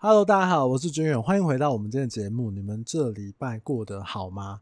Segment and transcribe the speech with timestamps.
[0.00, 2.52] Hello，大家好，我是军远，欢迎回到我们今天的节目。
[2.52, 4.60] 你们这礼拜过得好吗？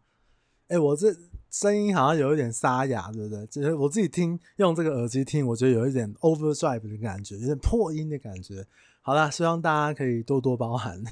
[0.68, 1.14] 哎、我这
[1.50, 3.46] 声音好像有一点沙哑，对不对？
[3.48, 8.66] 就是我自己听用这个耳机听，我觉得有一点 overdrive 的感觉，有点破音的感觉。
[9.02, 11.04] 好啦，希望大家可以多多包涵。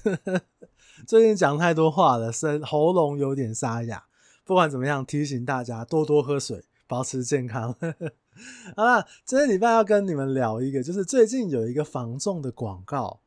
[1.07, 4.05] 最近讲太多话了，声喉咙有点沙哑。
[4.47, 7.77] 不管怎么样，提醒大家多多喝水，保持健康。
[8.75, 13.21] 好啦，今天礼拜要跟你们聊一个，就是最近有一个防重的广告。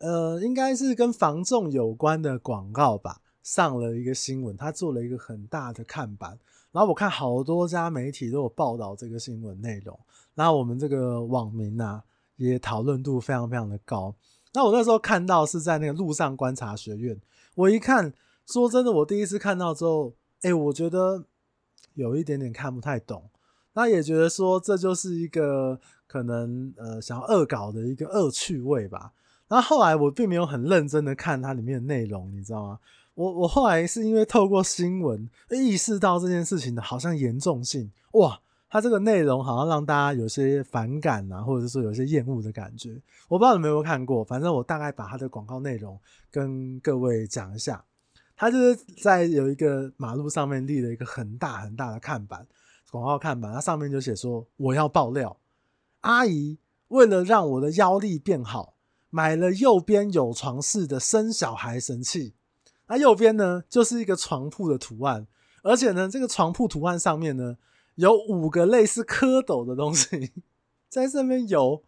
[0.00, 6.38] 呃，应该是跟防重有关的广告吧，上了一个新闻，他做了一个很大的看板，
[6.72, 9.98] 然后我看好多家媒体都有报道这个新闻内容，
[10.34, 12.02] 然后我们这个网民啊，
[12.36, 14.14] 也讨论度非常非常的高。
[14.54, 17.20] 那我那时候看到是在那个路上观察学院，
[17.54, 18.14] 我一看，
[18.46, 21.26] 说真的，我第一次看到之后，哎，我觉得
[21.92, 23.28] 有一点点看不太懂，
[23.74, 29.12] 那也觉得说这就是一个可能呃想要恶搞的一个恶趣味吧。
[29.50, 32.78] 然后后来我并没有很认真的看它里面的内容，你知道吗？
[33.14, 42.90] 我我后来是因为透过新闻意识到这件事情的好像严重性，哇，它这个内容好像让大家有些反感啊，或者是说有些厌恶的感觉。
[43.26, 45.98] 我不知道你们有没有看过，反正我大概把它的广告内容
[46.30, 47.84] 跟各位讲一下。
[48.36, 52.46] 它就是在有一个马路上面立了一个很大很大的看板，
[52.90, 55.36] 广告看板，它上面就写说：“我要爆料，
[56.02, 56.56] 阿姨
[56.88, 58.74] 为了让我的腰力变好。”
[59.10, 62.34] 买了右边有床式的生小孩神器，
[62.86, 65.26] 那右边呢就是一个床铺的图案，
[65.62, 67.58] 而且呢这个床铺图案上面呢
[67.96, 70.32] 有五个类似蝌蚪的东西
[70.88, 71.82] 在上面游，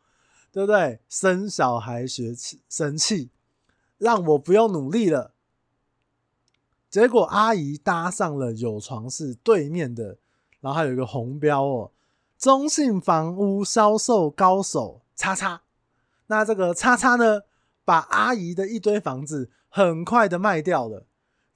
[0.50, 1.00] 对不对？
[1.09, 2.34] 生小孩学
[2.69, 3.31] 神器，
[3.98, 5.33] 让我不用努力了。
[6.91, 10.19] 结果阿姨搭上了有床式对面的，
[10.61, 11.93] 然后还有一个红标哦，
[12.37, 15.62] 中信房屋销售高手叉叉。
[16.27, 17.42] 那这个叉叉呢，
[17.84, 21.06] 把阿姨的一堆房子很快的卖掉了，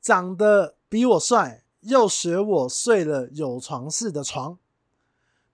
[0.01, 4.59] 长得比我帅，又学我睡了有床式的床。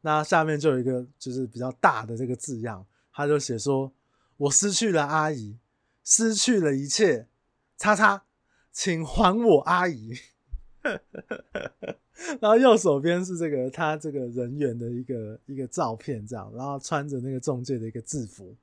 [0.01, 3.93] 那下面就有一个就是比较大的这个字样，他就写说
[4.37, 5.57] ：“我失去了阿姨，
[6.03, 7.29] 失去了一切，
[7.77, 8.25] 叉叉，
[8.73, 10.13] 请还我阿姨。
[12.41, 18.57] ”然后右手边是这个他这个人员的一个一个照片，这样，然后穿着那个中介的一个制服。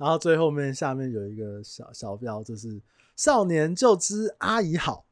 [0.00, 2.80] 然后最后面下面有一个小小标，就是
[3.16, 5.04] 少年就知阿姨好，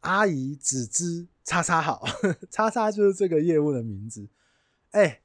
[0.00, 2.02] 阿姨只知叉叉好，
[2.50, 4.26] 叉叉就是这个业务的名字。
[4.92, 5.20] 哎，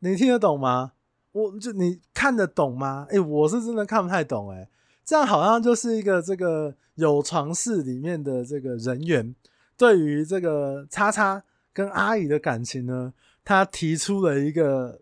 [0.00, 0.94] 你听得懂吗？
[1.30, 3.06] 我就你看得懂吗？
[3.10, 4.50] 哎，我是真的看不太懂。
[4.50, 4.68] 哎，
[5.04, 9.36] 这样好像就是一个这个有床室里面的这个人员，
[9.76, 13.14] 对于这个叉叉跟阿姨的感情呢，
[13.44, 15.00] 他提出了一个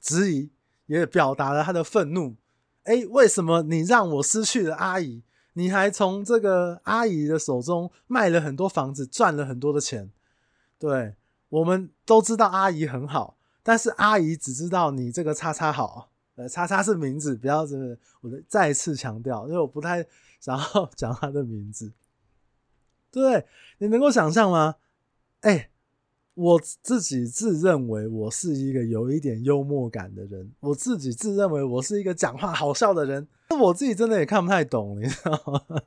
[0.00, 0.51] 质疑。
[0.98, 2.36] 也表达了他的愤怒。
[2.84, 5.22] 哎，为什么你让我失去了阿姨？
[5.54, 10.10] 你还从这个阿姨的手中卖了很多房子，赚了很多的钱。
[10.78, 11.14] 对，
[11.48, 16.10] 我们都知道阿姨很好，但是阿姨只知道你这个叉叉好。
[16.34, 20.06] 呃，叉叉是名字，不要这个，我再次强调，因为我不太
[20.40, 21.92] 想要讲他的名字。
[23.10, 23.46] 对，
[23.78, 24.76] 你能够想象吗？
[25.40, 25.68] 哎。
[26.34, 35.82] 我自己自认为我是一个有一点幽默感的人，我自己自认为我是一个讲话好笑的人，那我自己真的也看不太懂，你知道吗？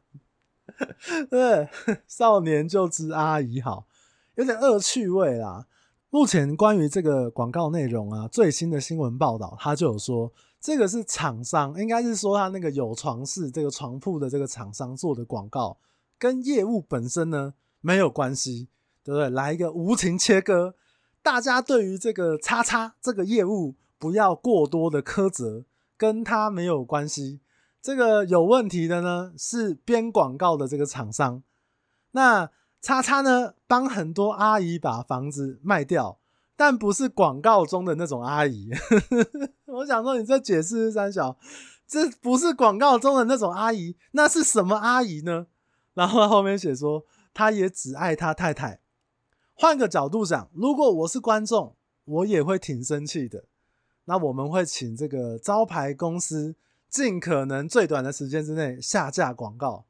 [1.31, 1.67] 对，
[2.07, 3.87] 少年就知阿姨好，
[4.35, 5.65] 有点恶趣味啦。
[6.11, 10.31] 目前关于这个广告内容啊，最新的新闻报道，他就有说，
[10.61, 15.77] 这个是厂商，应该是说他那个有床式这个床铺的这个厂商做的广告，
[16.19, 18.67] 跟业务本身呢没有关系。
[19.05, 19.29] 对不对？
[19.29, 20.73] 来一个无情切割，
[21.21, 25.63] 大家对于这个叉叉这个业务不要过多的苛责，
[25.95, 27.39] 跟他没有关系。
[27.79, 31.43] 这个有问题的呢是编广告的这个厂商。
[32.13, 32.49] 那
[32.81, 36.17] 叉叉呢帮很多阿姨把房子卖掉，
[36.55, 38.71] 但不是广告中的那种阿姨。
[39.67, 41.37] 我想说，你这解释三小，
[41.87, 45.45] 这不是广告中的那种阿姨，那是什么阿姨呢？
[45.93, 48.81] 然后后面写说，他也只爱他太太。
[49.55, 53.45] 换个角度讲，如果我是观众，我也会挺生气的。
[54.03, 56.55] 那我们会请这个招牌公司
[56.89, 59.85] 尽可能最短的时间之内下架广告。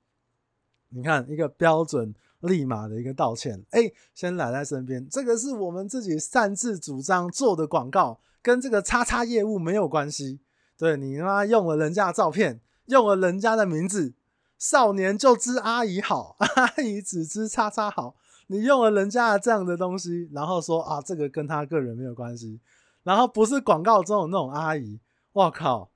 [0.90, 3.66] 你看，一个标准立马的一个道歉。
[3.72, 10.40] 哎，先来在身边，这个是我们自己擅自主张做的广告，跟这个叉叉业务没有关系。
[10.78, 14.14] 对，你妈用了人家的照片，用了人家的名字，
[14.60, 18.16] 少年就知阿姨好， 阿姨只知叉叉好。
[18.48, 22.60] 你用了人家这样的东西，然后说啊，这个跟他个人没有关系，
[23.04, 25.00] 然后不是广告中的那种阿姨，
[25.32, 25.92] 我靠，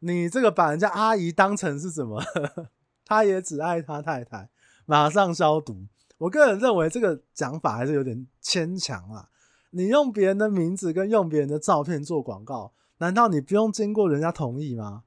[0.00, 2.22] 你这个把人家阿姨当成是什么？
[3.04, 4.48] 他也只爱他太太，
[4.86, 5.86] 马上消毒。
[6.18, 9.28] 我个人认为这个讲法还是有点牵强啊。
[9.70, 15.04] 你用别人的名字跟用别人的照片做广告，难道你不用经过人家同意吗？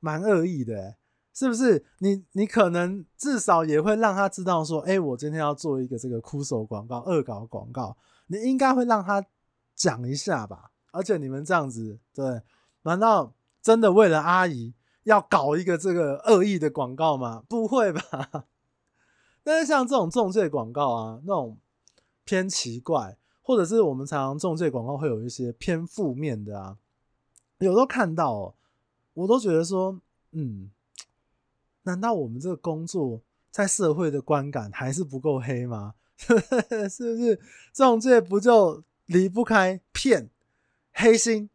[0.00, 0.96] 蛮恶意的，
[1.34, 1.84] 是不是？
[1.98, 7.96] 你你可能至少也会让他知道说，欸，我今天要做一个这个枯手广告、恶搞广告，
[8.26, 9.24] 你应该会让他
[9.74, 10.70] 讲一下吧。
[10.90, 12.42] 而且你们这样子，对，
[12.82, 13.32] 难道
[13.62, 14.74] 真的为了阿姨
[15.04, 17.42] 要搞一个这个恶意的广告吗？
[17.48, 18.44] 不会吧？
[19.42, 21.58] 但是像这种重罪广告啊，那种
[22.24, 23.16] 偏奇怪。
[23.44, 26.76] 或者是我们常常重罪广告会有一些偏负面的啊，
[27.58, 28.54] 有时候看到，
[29.14, 30.00] 我都觉得说，
[30.30, 30.70] 嗯，
[31.82, 33.20] 难道我们这个工作
[33.50, 35.94] 在社会的观感还是不够黑吗？
[36.16, 37.40] 是不是？
[37.72, 40.30] 仲介不就离不开骗、
[40.92, 41.48] 黑心，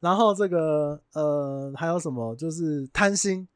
[0.00, 3.46] 然后这个呃还有什么就是贪心，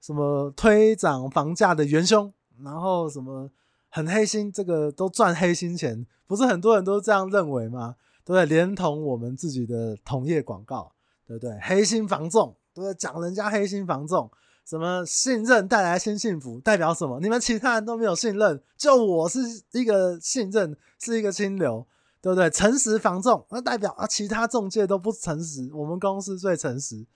[0.00, 2.32] 什么推涨房价的元凶，
[2.62, 3.50] 然后什么。
[3.90, 7.96] 很黑心，这个都赚黑心钱，不是很多人都这样认为吗？
[8.22, 8.44] 对不对？
[8.44, 10.92] 连同我们自己的同业广告，
[11.26, 11.58] 对不对？
[11.62, 12.94] 黑心房仲，对不对？
[12.96, 14.30] 讲人家黑心房仲，
[14.68, 17.18] 什么信任带来新幸福，代表什么？
[17.20, 19.40] 你们其他人都没有信任，就我是
[19.72, 21.86] 一个信任，是一个清流，
[22.20, 22.50] 对不对？
[22.50, 27.06] 诚实防重，那代表啊，其他中介都不诚实，我们公司最诚实。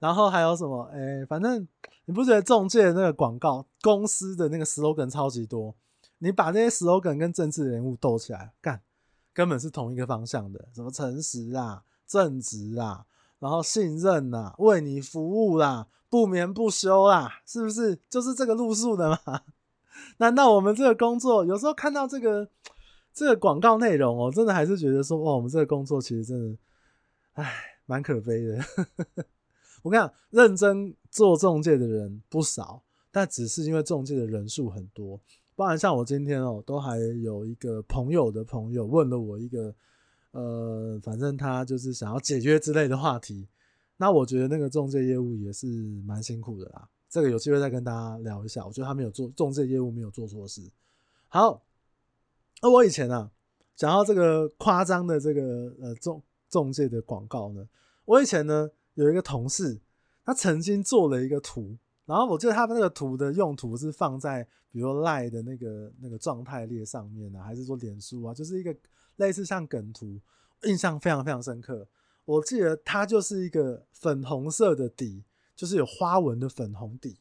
[0.00, 0.82] 然后还有什么？
[0.92, 1.68] 哎，反正
[2.06, 5.76] 你不觉得中介那个广告，公司的那个 slogan 超级多？
[6.18, 8.80] 你把那些 slogan 跟政治人物斗起来干，
[9.32, 13.06] 根本是同一个方向的，什么诚实啊、正直啊，
[13.38, 19.18] 然后信任啊、为你服务啦、不眠不休啦，是不是就是这个路数的嘛？
[20.18, 22.48] 难道我们这个工作有时候看到这个
[23.12, 26.58] 这个广告内容哦，真的还是觉得说哇，我们这个工作其实真的，
[27.32, 27.52] 唉，
[27.86, 28.58] 蛮可悲的。
[29.82, 35.20] 我跟你讲，认真做中介的人不少，但只是因为中介的人数很多。
[35.54, 39.74] 不然像我今天哦，都还有一个朋友的朋友问了我一个，
[40.32, 43.48] 呃，反正他就是想要解约之类的话题。
[43.96, 45.66] 那我觉得那个中介业务也是
[46.04, 46.88] 蛮辛苦的啦。
[47.08, 48.66] 这个有机会再跟大家聊一下。
[48.66, 50.70] 我觉得他没有做中介业务，没有做错事。
[51.28, 51.64] 好，
[52.60, 53.30] 那我以前啊，
[53.74, 57.66] 讲到这个夸张的这个呃中中介的广告呢，
[58.04, 59.80] 我以前呢有一个同事，
[60.24, 61.76] 他曾经做了一个图。
[62.04, 68.34] 然后我记得他那个图的用途是放在比如说 Line 的那个那个状态列上面呢，还是说脸书啊？
[68.34, 68.76] 就是一个
[69.16, 70.20] 类似像梗图，
[70.64, 71.88] 印象非常非常深刻。
[72.26, 75.24] 我记得它就是一个粉红色的底，
[75.56, 77.16] 就是有花纹的粉红底。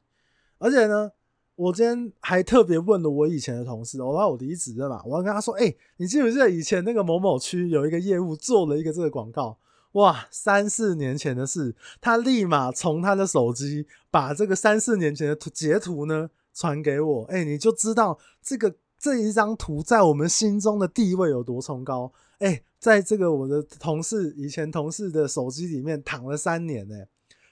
[0.57, 1.11] 而且呢，
[1.55, 9.57] 我今天还特别问了我以前的同事，我怕我离职了嘛，我要跟他说：“哎，你记不记得以前那个某某区有一个业务做了一个这个广告？”
[9.93, 22.11] 哇，三四年前的事，他立马从他的手机把这个三四年前的图截图呢传给我，哎、你就知道这个这一张图在我们心中的地位有多崇高。
[22.39, 26.95] 哎、在这个我的同事以前同事的手机里面躺了三年，呢，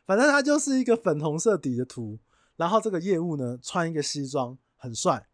[0.06, 2.20] 反正他就是一个粉红色底的图，
[2.56, 5.28] 然后这个业务呢穿一个西装很帅，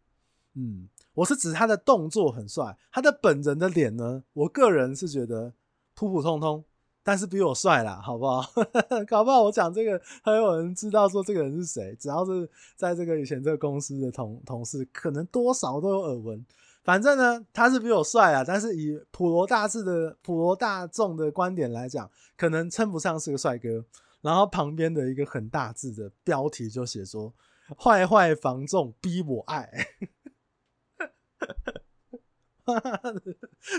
[0.54, 5.52] 嗯，我是指他的动作很帅，他的本人的脸呢，我个人是觉得
[5.94, 6.64] 普普通通。
[7.02, 8.42] 但是比我帅啦，好不好？
[9.08, 11.96] 搞不好我讲这个，还有人知道说这个人是谁。
[11.98, 16.46] 只要是在这个以前这个公司的同同事，可能多少都有耳闻。
[16.82, 18.42] 反正呢，他是比我帅啊。
[18.46, 23.84] 但是以普罗大致的普罗大众的观点来讲，可能称不上是个帅哥。
[24.22, 27.32] 然后旁边的一个很大字的标题就写说
[27.78, 29.70] ：“坏坏房仲逼我爱。”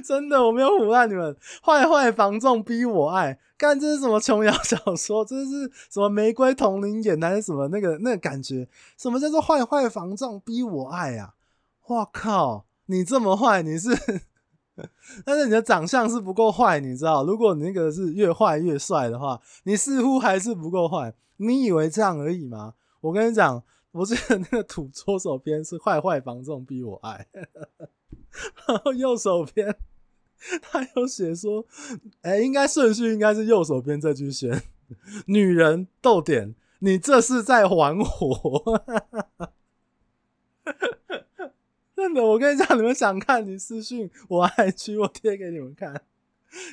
[0.03, 1.37] 真的，我没有唬烂你们。
[1.63, 5.23] 坏坏房仲逼我爱，干，这是什么琼瑶小说？
[5.23, 8.67] 这是什么玫瑰瞳铃眼还是什么那个那个感觉？
[8.97, 11.35] 什么叫做坏坏房仲逼我爱啊？
[11.87, 12.65] 哇靠！
[12.91, 13.89] 你这么坏，你是？
[15.23, 17.23] 但是你的长相是不够坏，你知道？
[17.23, 21.13] 如果你那个是越坏越帅的话，你似乎还是不够坏。
[21.37, 22.73] 你以为这样而已吗？
[22.99, 27.27] 我跟你讲，我记得那个土左手边是坏坏房仲逼我爱。
[28.67, 29.75] 然后右手边，
[30.61, 31.65] 他有写说
[32.23, 34.63] ：“哎、欸，应该顺序应该是右手边这句先。
[35.27, 38.81] 女人逗点，你这是在玩火。
[42.01, 46.01] ”真的，我跟你讲，你们想看，你私信我爱区我贴给你们看。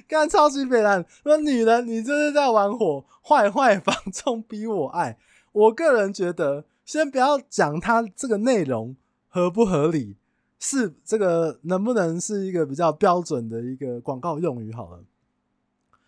[0.09, 5.19] 干超级北烂，说女人，你这是在玩火，坏坏房仲逼我爱。
[5.53, 8.97] 我个人觉得，先不要讲他这个内容
[9.29, 10.17] 合不合理。
[10.59, 14.73] 是这个能不能是一个比较标准的一个广告用语？
[14.73, 15.05] 好了，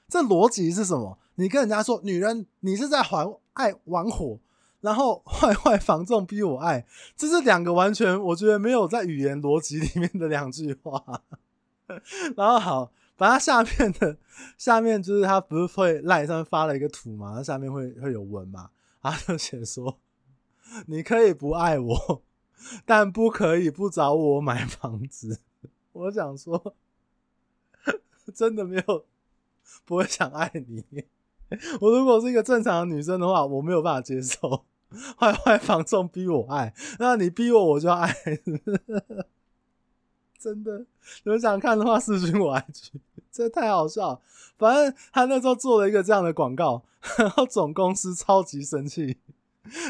[0.08, 1.18] 这逻辑是什么？
[1.34, 4.38] 你跟人家说女人，你是在还爱玩火，
[4.80, 11.22] 然后坏坏房仲逼我爱，这是两个完全我觉得没有在语言逻辑里面的两句话。
[12.36, 14.16] 然后好，把它下面的
[14.56, 18.70] 下面就是他不是会赖上面发了一个图嘛，他下面会会有文嘛，
[19.02, 19.98] 他就写说，
[20.86, 22.22] 你可以不爱我，
[22.86, 25.40] 但不可以不找我买房子。
[25.92, 26.74] 我想说，
[28.32, 29.04] 真的没有
[29.84, 30.84] 不会想爱你。
[31.80, 34.64] 我如果是一个正常的女生的话，我没有办法接受
[35.18, 38.14] 坏坏房仲逼我爱，那你逼我我就要爱，
[40.38, 40.86] 真的。
[41.24, 42.90] 你们想看的话，私信我 IG，
[43.30, 44.20] 这太好笑。
[44.58, 46.82] 反正他那时候做了一个这样的广告，
[47.18, 49.18] 然后总公司超级生气。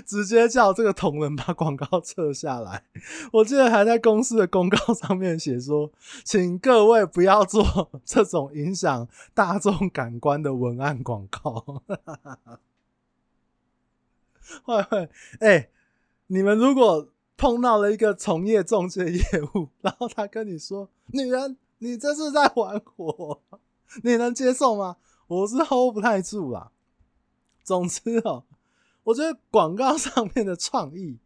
[0.04, 2.84] 直接叫这个同仁把广告撤下来。
[3.32, 5.90] 我记得还在公司的公告上面写说，
[6.24, 11.82] 请各位不要做这种影响大众感官的文案广告。
[14.64, 15.08] 会会，
[15.40, 15.68] 哎，
[16.28, 19.22] 你们如果碰到了一个从业中介业
[19.54, 23.40] 务，然后他跟你说：“女人，你这是在玩火，
[24.02, 24.96] 你能接受吗？”
[25.28, 26.70] 我是 hold 不太住啦。
[27.62, 28.44] 总之哦。
[29.02, 31.18] 我觉得广告上面的创意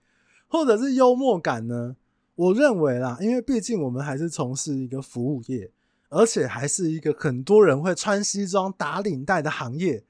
[0.47, 1.97] 或者是幽默感呢，
[2.37, 5.73] 我认为啦，因为毕竟我们还是从事一个服务业，
[6.09, 10.04] 而且还是一个很多人会穿西装打领带的行业，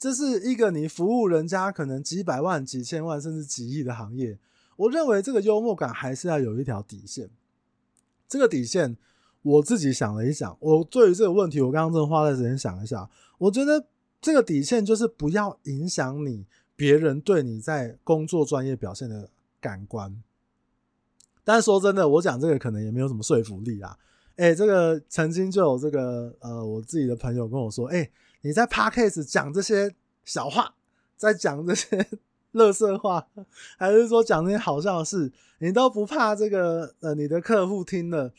[0.00, 4.38] 这是一个你服务人家可能几百万、几千万甚至几亿的行业。
[4.76, 7.28] 我认为这个幽默感还是要有一条底线。
[8.26, 8.96] 这个底线，
[9.42, 13.86] 我自己想了一想，我对于这个问题，我刚刚真的花了时间想一下，我觉得
[14.22, 16.46] 这个底线就是不要影响你。
[16.74, 19.28] 别人对你在工作专业表现的
[19.60, 20.22] 感官，
[21.44, 23.98] 但说真的，我讲这个可能也没有什么说服力啦。
[24.36, 28.10] 哎、这个曾经就有这个呃，我自己的朋友跟我说，哎、
[28.42, 29.94] 你在 Podcast 讲这些
[30.24, 30.74] 小话，
[31.16, 32.06] 在讲这些
[32.52, 33.26] 乐色话，
[33.78, 38.32] 还是说讲那些好笑的事，你都不怕这个呃，你的客户听了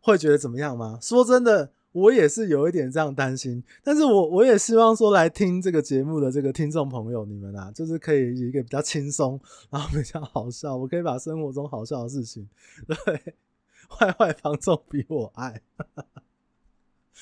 [0.00, 0.98] 会觉得怎么样吗？
[1.00, 1.70] 说真的。
[1.92, 9.40] 我也是有一点这样担心，但是我我也希望说，来听这个节目的这个听众朋友，你们啊，就是可以一个比较轻松，
[9.70, 12.46] 然后比较好笑，我可以把生活中好笑的事情，
[12.86, 13.34] 对，
[13.88, 15.60] 坏坏房仲比我爱，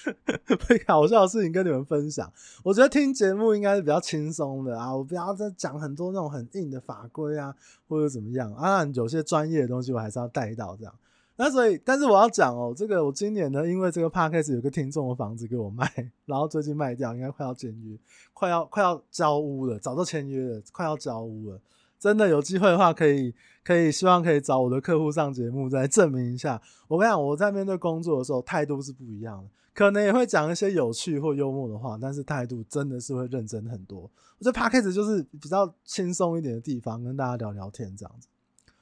[0.69, 2.33] 被搞笑的事情跟你们分享。
[2.63, 7.55] 我觉得听节目应该是比较轻松的啊，我不要再讲很多那种很硬的法规啊，
[7.89, 10.95] 或者怎么样啊，有些专业的东西我还是要带到这样。
[11.39, 15.87] 那所以，但是我要讲哦，这个我今年呢，因为这个 podcast 有个听众的房子给我卖，
[16.25, 17.99] 然后最近卖掉，应该快要签约，
[18.33, 21.61] 快要快要交屋了，早就签约了，快要交屋了。
[21.99, 23.35] 真的有机会的话，可以
[23.65, 26.61] 可以，希望可以找我的客户上节目，再证明一下。
[26.89, 34.11] 我跟你讲，我在面对工作的时候态度是不一样的，可能也会讲一些有趣或幽默的话，但是态度真的是会认真很多。
[34.39, 38.29] 我觉得 podcast 就是比较轻松一点的地方，跟大家聊聊天这样子。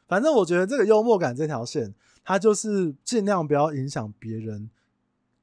[0.06, 1.94] 反正我觉得这个幽默感这条线。
[2.26, 4.71] 它就是尽量不要影响别人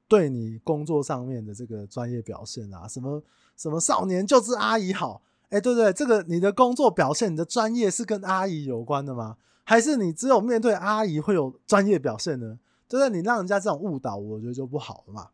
[0.08, 3.22] 对你工作上面的这个专业表现啊，什么
[3.56, 9.36] 什么少年就是阿姨好，哎，对对，这个你的工作表现，你的专业是跟阿姨有关的吗？
[9.64, 12.58] 还是你只有面对阿姨会有专业表现呢？
[12.88, 13.10] 就是？
[13.10, 15.28] 你让人家这种误导，我觉得就不好了嘛。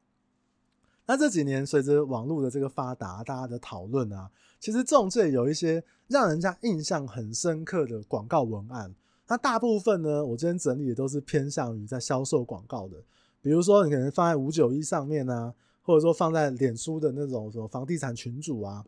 [1.06, 8.94] 那这几年随着网络的这个发达，大家的讨论啊，其实仲介有一些让人家印象很深刻的广告文案。
[9.28, 12.98] 那大部分呢，我今天整理的都是偏向于在销售广告的，
[13.42, 18.84] 比如说你可能放在五九一上面啊，或者说放在脸书的那种什么房地产群组啊。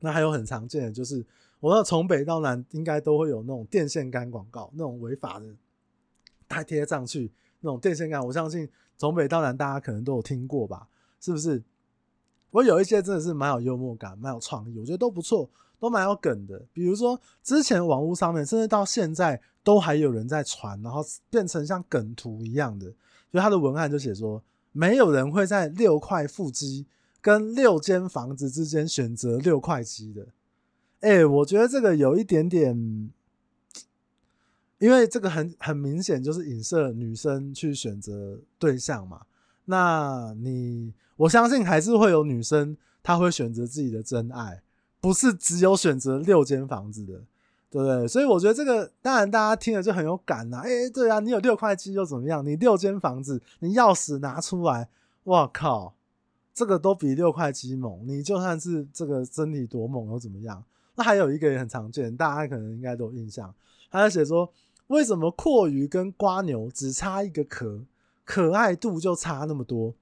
[0.00, 1.24] 那还有很常见的就是，
[1.60, 5.46] 我说从北到南应该都会有那种电线杆广告，那种违法的，
[6.48, 10.88] 它贴上去那种电线杆，我相信从北到南大家可能都有听过吧？
[11.20, 11.62] 是不是？
[12.50, 15.50] 我有一些真的是蛮有幽默感，蛮有创意，我觉得都不错。
[15.78, 22.86] 都蛮有梗的，比如说之前网络上面，甚至到现在都还有人在传，然后变成像梗图一样的。
[23.30, 26.86] 所以他的文案就写说，没有人会在六块腹肌
[27.20, 30.26] 跟六间房子之间选择六块肌的。
[31.00, 32.74] 哎，我觉得这个有一点点，
[34.78, 39.22] 因为这个很很明显就是影射女生去选择对象嘛。
[39.66, 44.62] 那你我相信还是会有女生她会选择自己的真爱。
[44.98, 47.12] 不是只有选择六间房子的，
[47.70, 48.08] 对不对？
[48.08, 50.62] 所以我觉得这个当然大家听了就很有感呐。
[50.64, 52.44] 哎，对啊，你有六块肌又怎么样？
[52.44, 54.88] 你六间房子，你钥匙拿出来，
[55.24, 55.94] 哇靠，
[56.56, 58.00] 这个都比六块七猛。
[58.04, 60.64] 你就算是这个身体多猛又怎么样？
[60.96, 63.54] 那还有一个也很常见，大家可能应该都有印象，
[63.90, 64.50] 他在写说，
[64.86, 67.82] 为什么蛞蝓跟瓜牛只差一个壳，
[68.24, 69.94] 可爱度就差那么多？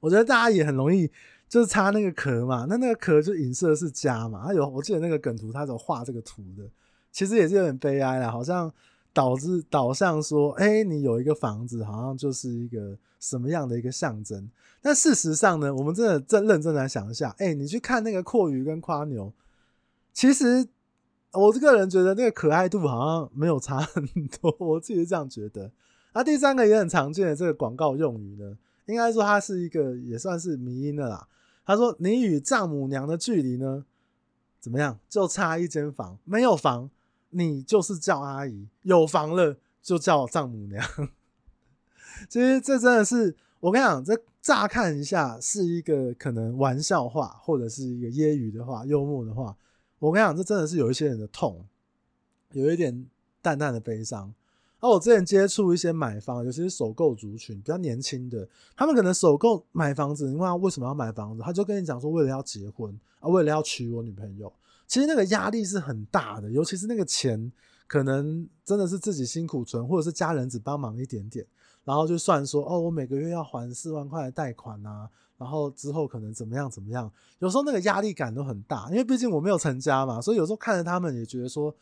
[0.00, 1.10] 我觉得大家也很容易。
[1.48, 4.42] 就是插那个壳嘛，那那个壳就影射是家嘛。
[4.46, 6.64] 他有我记得那个梗图，他有画这个图的，
[7.10, 8.72] 其实也是有点悲哀啦，好像
[9.12, 14.50] 导致导向说，哎、你有一个房子，好像就是一个什么样的一个象征。
[14.80, 19.32] 但事实上呢，我们真的真认真来想一下，哎、你去看那个蛞蝓跟夸牛，
[20.12, 20.66] 其实
[21.32, 24.04] 我这个人觉得那个可爱度好像没有差很
[24.40, 25.70] 多，我自己是这样觉得。
[26.14, 31.26] 那第三个也很常见的这个广告用语呢，应该说它是一个也算是迷因的啦。
[31.64, 33.84] 他说：“你与丈母娘的距离呢，
[34.58, 34.98] 怎么样？
[35.08, 36.90] 就差一间房，没有房，
[37.32, 40.82] 你就是叫阿姨；有房了，就叫丈母娘。
[42.30, 49.56] ”其实这真的是我跟你讲，这乍看一下是一个可能玩笑话，或者是一个揶揄的话、幽默的话。
[49.98, 51.64] 我跟你讲，这真的是有一些人的痛，
[52.52, 53.06] 有一点
[53.40, 54.32] 淡淡的悲伤。
[54.80, 64.52] 而我之前接触一些买房，尤其是首购族群比较年轻的，他们可能首购买房子，你问他为什么要买房子，他就跟你讲说，为了要结婚啊，为了要娶我女朋友。
[64.92, 67.50] 其实那个压力是很大的，尤其是那个钱，
[67.86, 71.46] 可能真的是自己辛苦存，或者是家人只帮忙一点点，
[71.82, 75.08] 然后就算说哦，我每个月要还四万块的贷款啊，
[75.38, 81.74] 然后之后可能怎么样怎么样，有时候那个压力感都很大，因为毕竟我没有成家嘛，所以有时候看着他们也觉得说。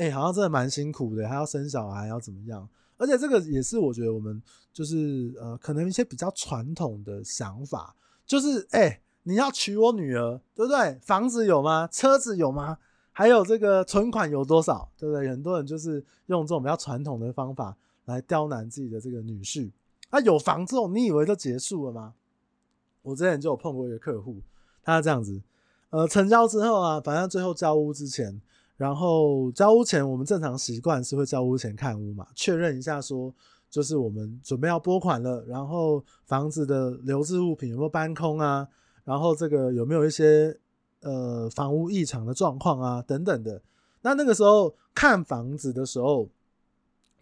[0.00, 2.68] 哎、好像真的蛮辛苦的，还要生小孩，要怎么样？
[2.98, 4.40] 而且这个也是我觉得我们
[4.72, 10.98] 就是呃，可能一些比较传统的想法，就是哎、你要娶我女儿，对不对？
[11.02, 11.86] 房子有吗？
[11.90, 12.78] 车子有吗？
[13.12, 15.28] 还有这个存款有多少，对不对？
[15.28, 19.70] 很多人就是用这种比较传统的方法来刁难自己的这个女婿。
[20.10, 22.14] 啊，有房之后，你以为就结束了吗？
[23.02, 24.40] 我之前就有碰过一个客户，
[24.82, 25.40] 他这样子，
[25.90, 28.40] 呃，成交之后啊，反正最后交屋之前。
[28.76, 33.34] 然后交屋前，我们正常习惯是会交屋前看屋嘛，确认一下说，
[33.68, 38.68] 就是我们准备要拨款了，然后房子的留置物品有没有搬空啊，
[39.08, 40.54] 然后这个有没有一些
[41.00, 43.62] 呃房屋异常的状况啊等等的。
[44.02, 46.28] 那那个时候看房子的时候，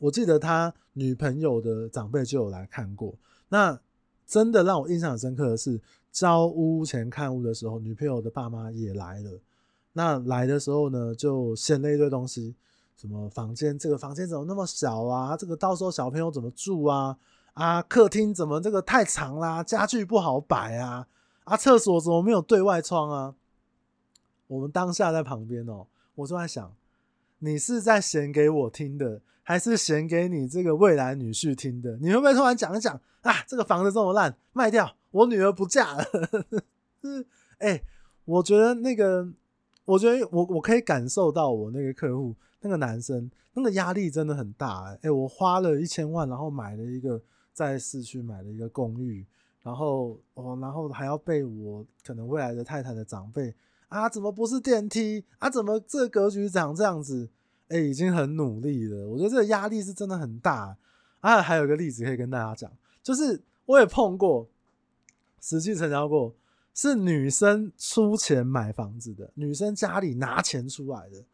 [0.01, 3.15] 我记得他女朋友的长辈就有来看过。
[3.51, 3.79] 那
[4.27, 9.39] 真的让我印象很深刻的是，交屋前看屋的时候，女朋友的爸妈也来了。
[9.93, 12.57] 那来的时候呢，就掀了一堆东西，
[12.97, 15.37] 什么房间，这个房间怎么那么小啊？
[15.37, 17.17] 这个到时候小朋友怎么住啊？
[17.55, 19.63] 啊，客厅怎么这个太长啦？
[19.63, 21.07] 家具不好摆啊？
[21.47, 23.35] 啊，厕所怎么没有对外窗啊？
[24.49, 26.75] 我们当下在旁边哦，我就在想，
[27.39, 31.97] 你是在嫌给我听的，还是嫌给你这个未来女婿听的？
[31.99, 33.33] 你会不会突然讲一讲啊？
[33.47, 36.05] 这个房子这么烂，卖掉，我女儿不嫁了。
[37.03, 37.27] 是，
[37.59, 37.83] 哎，
[38.25, 39.33] 我觉得那个。
[39.87, 49.25] 我觉得我我可以感受到我那个客户那个男生那个压力真的很大哎、我花了一千万，然后买了一个在市区买了一个公寓，
[49.67, 53.53] 然后哦，然后还要被我可能未来的太太的长辈
[53.89, 55.51] 啊，怎么不是电梯啊？
[55.51, 57.29] 怎么这格局长这样子？
[57.67, 59.09] 哎、已经很努力了。
[59.09, 60.77] 我觉得这个压力是真的很大
[61.19, 61.43] 啊。
[61.43, 62.71] 还有一个例子可以跟大家讲，
[63.03, 64.47] 就是我也碰过，
[65.41, 66.33] 实际成交过。
[66.73, 71.25] 是女生出钱买房子的，女生家里拿钱出来的。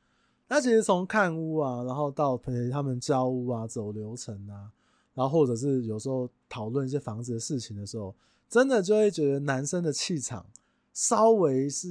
[0.49, 4.71] 那其实从看屋啊，然后到陪他们交屋啊，走流程啊，
[5.15, 8.15] 然后或者是有时候讨论一些房子的事情的时候，
[8.49, 10.47] 真的就会觉得男生的气场
[10.93, 11.89] 稍微是，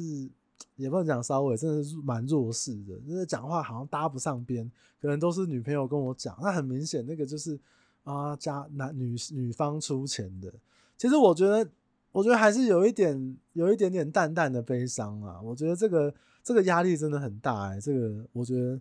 [0.75, 4.69] 也不能讲稍微，真的是蛮弱势的，就是讲话好像搭不上边，
[5.01, 7.59] 可能都是女朋友跟我讲，那很明显那个就是
[8.03, 10.53] 啊，家男女女方出钱的。
[10.97, 11.69] 其实我觉得。
[12.13, 15.41] 我觉得还是有一点，有一点点淡淡的悲伤啊。
[15.41, 18.77] 我觉得这个这个压力真的很大哎、这个我觉得，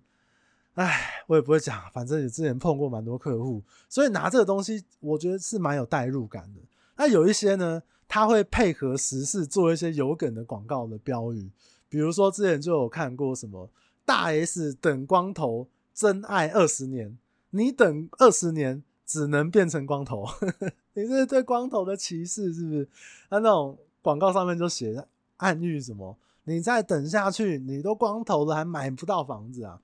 [0.74, 6.60] 哎，我也不会讲，反正也之前碰过蛮多客户，所以拿这个东西，我觉得是蛮有代入感的。
[6.96, 11.50] 那有一些呢，他会配合时事做一些有梗的广告的标语，
[11.88, 13.70] 比如说之前就有看过什么
[14.04, 17.18] “大 S 等光头，真爱二十年”，
[17.50, 18.82] 你等二十年。
[19.10, 20.24] 只能变成光头，
[20.94, 22.88] 你这是对光头的歧视是不是？
[23.28, 25.04] 那那种广告上面就写
[25.38, 26.16] 暗喻什么？
[26.44, 29.80] 你再等下去，你都光头了还买不到房子啊？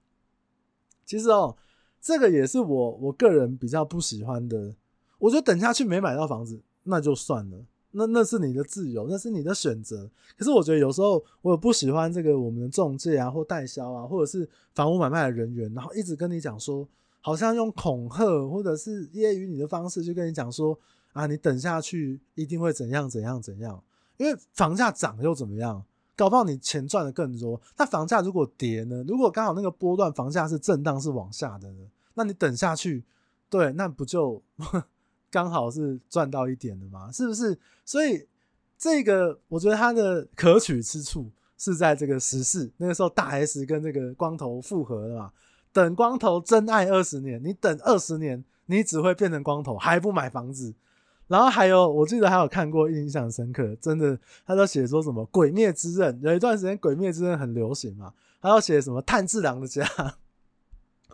[1.07, 1.57] 其实哦，
[2.03, 4.75] 这个也是我我个人比较不喜欢的。
[5.19, 7.57] 我觉得等下去没买到房子，那就算了，
[7.93, 10.11] 那那是你的自由，那是你的选择。
[10.37, 16.87] 可是我觉得有时候我也不喜欢这个我们的中介啊，或代销啊，或者是房屋买卖的人员，然后一直跟你讲说。
[17.23, 20.79] 好像用恐吓或者是揶揄你的方式，就跟你讲说
[21.13, 23.83] 啊，你等下去一定会怎样怎样怎样，
[24.17, 25.83] 因为房价涨又怎么样？
[26.17, 27.61] 搞不好你钱赚的更多。
[27.77, 29.05] 那房价如果跌呢？
[29.07, 31.85] 如果刚好那个波段房价是震荡是往下的呢？
[32.15, 33.05] 那你等下去，
[33.51, 34.43] 对，那不就
[35.31, 37.13] 刚好是赚到一点的吗？
[37.13, 37.59] 是不是？
[37.85, 38.27] 所以
[38.79, 45.33] 这个我觉得它的可取之处是在这个时事，那个时候大 S 跟那个光头复合了嘛，
[45.73, 50.75] 等光头真爱二十年，你等二十年，你只会变成光头，还不买房子。
[51.29, 59.85] 然后还有，我记得还有看过印象深刻，真的，他都写说什么《鬼灭之刃》，有一段时间《鬼灭之刃》很流行嘛，他要写什么炭治郎的家，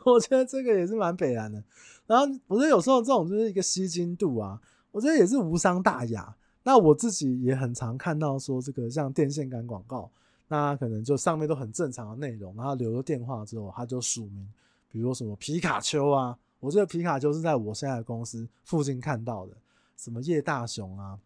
[0.05, 1.63] 我觉得这个也是蛮北然的。
[2.07, 6.37] 然后我觉得有时候这种就是一个吸睛度啊，我觉得也是无伤大雅。
[6.65, 10.11] 那我自己也很常看到说这个像电线杆广告，
[10.49, 14.47] 那可能就上面都很正常的内容，然后留了电话之后，他就署名，
[14.91, 19.57] 比如说什么皮卡丘啊，我觉得皮卡丘是在我现在的公司附近看到的。
[20.03, 21.21] 什么叶大雄啊？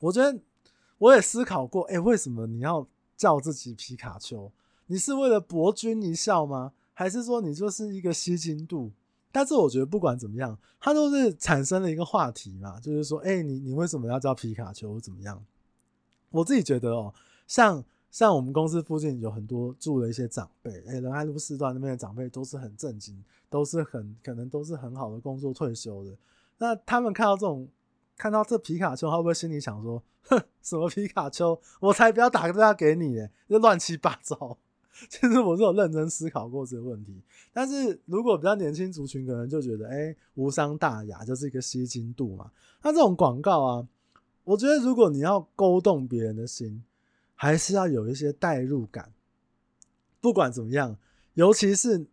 [0.00, 0.36] 我觉得
[0.98, 2.84] 我也思考过，哎、为什么你要
[3.16, 4.50] 叫自己皮卡丘？
[4.86, 6.72] 你是为了博君一笑吗？
[6.92, 8.90] 还是说你就是一个吸睛度？
[9.30, 14.98] 但是我觉得不管怎么样，它都是产生了一个话题嘛，就是说，哎、你你为什么要叫皮卡丘？
[14.98, 15.40] 怎么样？
[16.30, 17.14] 我自己觉得哦、
[17.46, 26.16] 像像我们公司附近有很多住的一些长辈，哎、欸，仁爱路四段那边的长辈都是很正经，都是很可能都是很好的工作退休的，
[26.58, 27.68] 那他们看到这种。
[28.16, 31.60] 看到这皮卡丘，他会不会心里想说：“哼，什么皮卡丘？
[31.80, 34.58] 我才不要打个电话给你！”哎，就乱七八糟。
[35.10, 37.20] 其实我是有认真思考过这个问题。
[37.52, 43.88] 但是如果比较年轻族群，可能就觉得：“哎、无伤大雅，就是一个吸睛度嘛。”那这种广告啊，
[44.44, 46.84] 我觉得如果你要勾动别人的心，
[47.34, 49.12] 还是要有一些代入感。
[50.20, 50.96] 不管怎么样，
[51.34, 52.06] 尤其是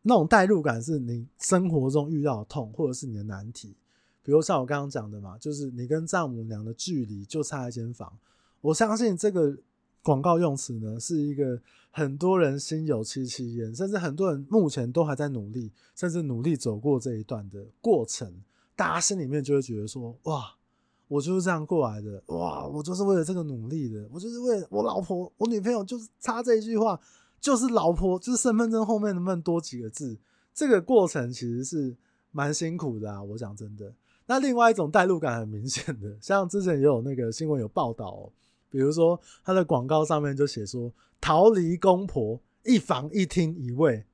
[0.00, 3.76] 那种代入感，是你生活中遇到的痛，或者是你的难题。
[4.28, 8.12] 比如像我刚刚讲的嘛，就是你跟丈母娘的距离就差一间房。
[8.60, 9.56] 我相信这个
[10.02, 11.58] 广告用词呢，是一个
[11.90, 18.30] 很多人心有戚戚焉，甚至很多人目前都还在努力，甚至努力走过这一段的过程。
[18.76, 20.54] 大家心里面就会觉得说：哇，
[21.06, 27.00] 我就是这样过来的，哇，我就是为了这个努力的，我就是为了我老婆、我女朋友，就是差这一句话，
[27.40, 30.18] 就是老婆，就是身份证后面能不能多几个字？
[30.52, 31.96] 这个过程其实是
[32.30, 33.90] 蛮辛苦的啊，我讲真的。
[34.30, 38.30] 那另外一种代入感很明显的，像之前也有那个新闻有报道哦，
[38.68, 44.04] 比如说他的广告上面就写说“逃离公婆一房一厅一卫”，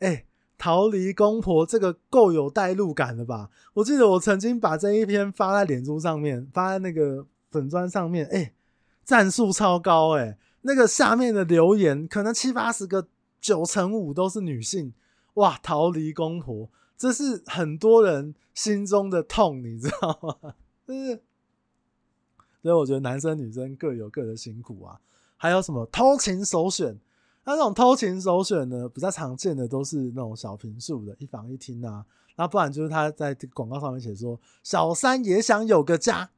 [0.00, 0.26] 哎，
[0.58, 3.48] 逃离公婆这个够有代入感了吧？
[3.72, 8.52] 我记得我曾经把这一篇发在脸书上面，发在那个粉砖上面，哎，
[9.02, 13.08] 赞数超高哎，那个下面的留言可能七八十个，
[13.40, 14.92] 九成五都是女性，
[15.34, 16.68] 哇，逃离公婆。
[17.02, 20.54] 这是很多人心中的痛， 你知道吗？
[20.86, 21.20] 就是，
[22.62, 25.00] 所以我觉得男生女生各有各的辛苦啊。
[25.36, 26.96] 还有什么偷情首选？
[27.42, 32.06] 那这种偷情首选呢，比较常见的都是那种小平数的一房一厅啊。
[32.36, 36.30] 那不然就是他在广告上面写说“小三也想有个家”，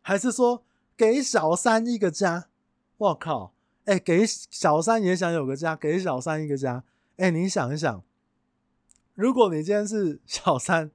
[0.00, 0.62] 还是说
[0.96, 2.46] “给小三一个家”？
[2.98, 3.52] 我靠！
[3.86, 6.84] 哎，给小三也想有个家，给小三一个家。
[7.16, 8.04] 哎，你想一想。
[9.14, 10.90] 如果你今天是小三，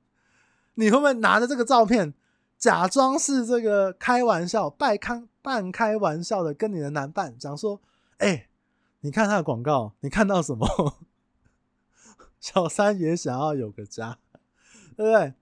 [0.75, 2.13] 你会不会拿着这个照片，
[2.57, 7.79] 假装是这个开玩笑、半开半开玩笑的跟你的男伴讲说
[8.19, 8.49] ：“哎、
[8.99, 10.67] 你看他的广告，你看到什么？
[12.41, 14.17] 小三也想要有个家，
[14.95, 15.33] 对不对？”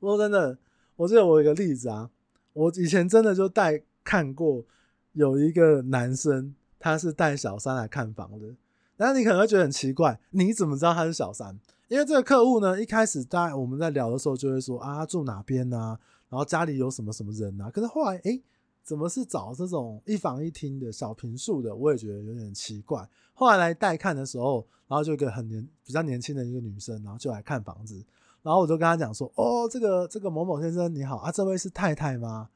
[0.00, 0.58] 说真的，
[0.96, 2.08] 我记得我有一个例子啊，
[2.54, 4.64] 我以前真的就带看过
[5.12, 8.54] 有一个男生，他是带小三来看房的。
[9.00, 11.58] 但是你可能会觉得很奇怪，你怎么知道他是小三？
[11.88, 17.70] 因为这个客户呢，一开始在我们在聊的时候就会说啊，住哪边啊，然后家里有什么什么人啊。
[17.70, 18.38] 可是后来，哎、
[18.82, 21.74] 怎么是找这种一房一厅的小平数的？
[21.74, 23.08] 我也觉得有点奇怪。
[23.32, 28.04] 后来来带看的时候，然后就一个很年比较年轻的一个女生，然后就来看房子，
[28.42, 32.50] 然后我就跟她讲说，哦，这个这个某某先生你好啊，这位是太太吗？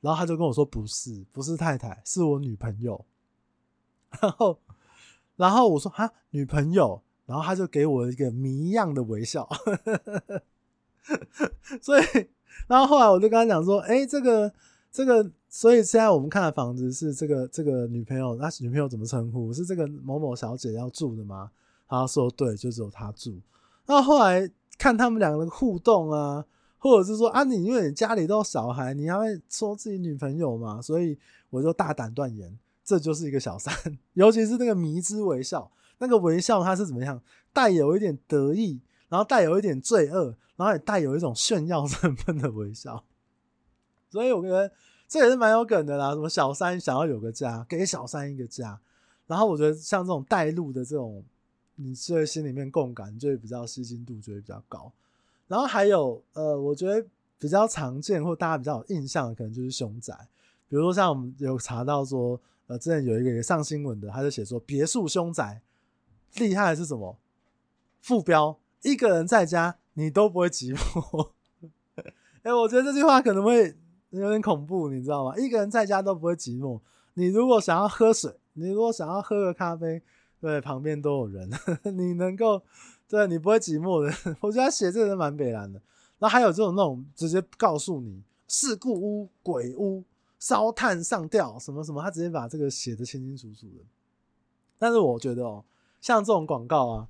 [0.00, 3.04] 然后她就跟我说不是，不是太太，是我女朋友。
[4.22, 4.60] 然后。
[5.36, 9.48] 然后我说哈，女朋友，然后他就给我一个谜一样的微笑，
[11.80, 12.04] 所以，
[12.66, 14.52] 然后后来我就跟他讲说，哎，这个
[14.90, 19.52] 这个，所以现在我们看的房子是这个这个女朋友，那女朋友怎么称呼？
[19.52, 21.50] 是这个某某小姐要住的吗？
[21.88, 23.34] 他说对，就只有她住。
[23.84, 26.44] 然后来看他们两个人互动啊，
[26.78, 30.80] 或者是说啊，你因为你家里都有小孩，你还会说自己女朋友嘛？
[30.80, 31.18] 所以
[31.50, 32.58] 我就大胆断言。
[32.84, 33.74] 这就是一个小三，
[34.14, 37.20] 尤其是那个迷之微笑，那个微笑它是怎么样？
[37.52, 43.04] 带有一点得意，然后带有一点罪恶，然后也带有一种炫耀身份的微笑。
[44.10, 44.70] 所以我觉得
[45.06, 46.10] 这也是蛮有梗的啦。
[46.10, 48.80] 什么小三想要有个家，给小三一个家。
[49.26, 51.24] 然后我觉得像这种带路的这种，
[51.76, 54.92] 你就会心里面共感，就会比较吸睛度就会比较高。
[55.46, 57.06] 然后还有呃，我觉得
[57.38, 60.12] 比较常见或大家比较有印象的，可能就是熊仔。
[60.68, 62.40] 比如说像我们有查到说，
[62.72, 65.60] 呃，之前有一个也上新闻的，他就写说别墅凶宅
[66.36, 67.18] 厉害是什么？
[68.00, 71.32] 副标：一个人在家你都不会寂寞。
[72.42, 73.76] 哎、 我觉得这句话可能会
[74.08, 75.36] 有点恐怖，你知道吗？
[75.36, 76.80] 一个人在家都不会寂寞。
[77.12, 80.00] 你如果想要喝水，你如果想要喝个咖啡，
[80.40, 81.50] 对，旁边都有人，
[81.94, 82.62] 你能够
[83.06, 84.10] 对你不会寂寞的。
[84.40, 85.78] 我觉得他写这个人蛮北烂的。
[86.18, 90.02] 然后还有这种那种直接告诉你事故屋、鬼屋。
[90.42, 93.84] 烧炭上吊什么什么，他直接把这个写得清清楚楚的。
[94.76, 95.64] 但是我觉得哦、
[96.00, 97.08] 像这种广告啊，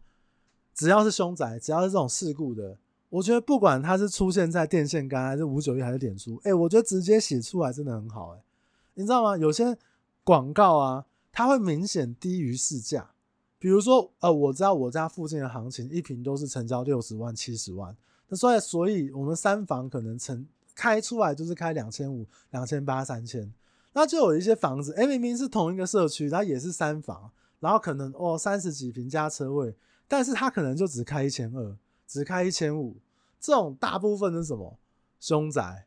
[0.75, 2.77] 只要是凶宅，只要是这种事故的，
[3.09, 8.35] 我觉得不管它是出现在电线杆，还是五九一，还是脸书，哎，我觉得直接写出来真的很好。
[8.37, 8.45] 哎，
[8.92, 9.38] 你知道吗？
[9.38, 9.79] 有些
[10.25, 13.12] 广告啊，它会明显低于市价。
[13.59, 17.97] 比如说，呃，我知道我家附近的行情，一平都是成交六十万、七十万。
[18.29, 20.47] 那所以，所以我们三房可能成。
[20.75, 23.53] 开出来就是开两千五、两千八、三千，
[23.93, 27.31] 那就有一些房子，哎、明明是同一个社区，它也是三房，
[27.61, 29.75] 然后可能哦三十几平加车位，
[30.09, 32.97] 但是它可能就只开一千二，只开一千五，
[33.41, 34.79] 这种大部分是什么？
[35.21, 35.87] 凶宅、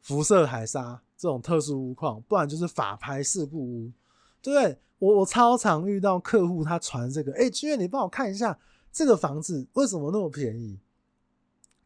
[0.00, 3.92] 辐射海沙这种特殊屋况，不然就是法拍事故屋，
[4.40, 4.78] 对不对？
[5.00, 8.58] 我我超常遇到客户他传这个，哎、欸，君越你帮我看一下
[8.90, 10.78] 这个房子为什么那么便宜？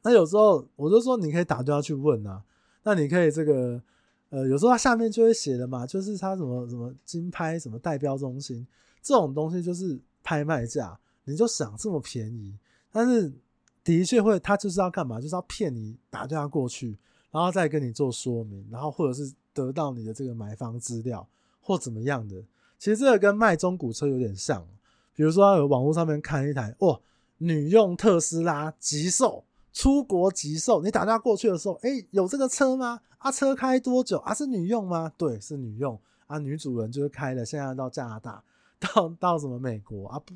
[0.03, 2.43] 那有时候我就说，你可以打电话去问啊。
[2.85, 3.83] 那你可以这个，
[4.31, 8.67] 呃，有时候它下面就会写的嘛，就是它什么什么金拍什么代标中心
[9.03, 10.99] 这种东西，就是拍卖价。
[11.25, 12.57] 你就想这么便宜，
[12.91, 13.31] 但是
[13.85, 15.21] 的确会，他就是要干嘛？
[15.21, 16.97] 就是要骗你打电话过去，
[17.31, 21.29] 然后再跟你做说明，然后或者是得到你的这个买房资料
[21.61, 22.43] 或怎么样的。
[22.79, 24.67] 其实这个跟卖中古车有点像，
[25.13, 26.99] 比如说有网络上面看一台哇，
[27.37, 29.45] 女用特斯拉急售。
[29.79, 33.01] 出国急售，你打电话过去的时候，哎、有这个车吗？
[33.19, 34.19] 啊，车开多久？
[34.19, 35.13] 啊，是女用吗？
[35.17, 35.97] 对，是女用。
[36.27, 38.43] 啊，女主人就是开了，现在到加拿大，
[38.81, 40.19] 到到什么美国啊？
[40.19, 40.35] 不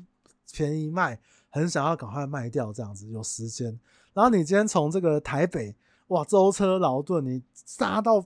[0.53, 3.77] 便宜卖，很想要赶快卖掉，这样子有时间。
[4.13, 5.75] 然后你今天从这个台北，
[6.07, 8.25] 哇，舟车劳顿，你杀到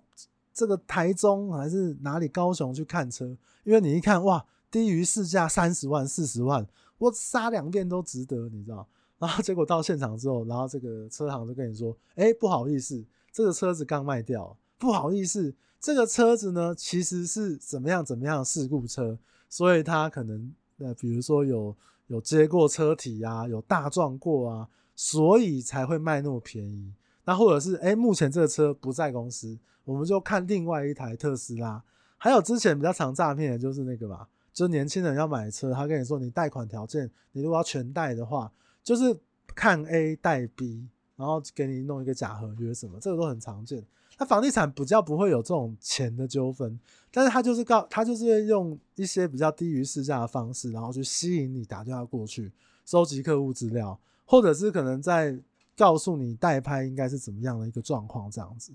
[0.53, 2.27] 这个台中还是哪里？
[2.27, 3.25] 高雄去看车，
[3.63, 6.67] 因为你一看，哇，低于市价三十万、四十万，
[6.99, 8.87] 我杀两遍都值得，你知道？
[9.19, 14.55] 然后结果到现场之后，然后这个车行就跟你说：“哎，不好意思，这个车子刚卖掉。
[14.77, 19.17] 不好意思，这个车子呢其实是怎么样怎么样事故车，
[19.49, 21.75] 所以它可能呃，比如说有
[22.05, 26.93] 有接过车体啊，有大撞过啊，所以才会卖那么便宜。
[27.25, 31.83] 那或者是哎，目前这个车不在公司，我们就看另外一台特斯拉。
[32.17, 38.51] 还有之前比较常诈骗的就是那个吧，就是年轻人要买车，他跟你说你贷款条件，你如果要全贷的话。”
[38.87, 43.85] 就是看 A 带 B，然后给你弄一个假合约什么，这个都很常见。
[44.17, 46.79] 那房地产比较不会有这种钱的纠纷，
[47.11, 52.49] 但是他就是告他就是用一些比较低于市价的方式，然后去吸引你打电话过去，
[52.85, 55.37] 收集客户资料，或者是可能在
[55.75, 58.71] 告诉你代拍应该是怎么样的一个状况这样子。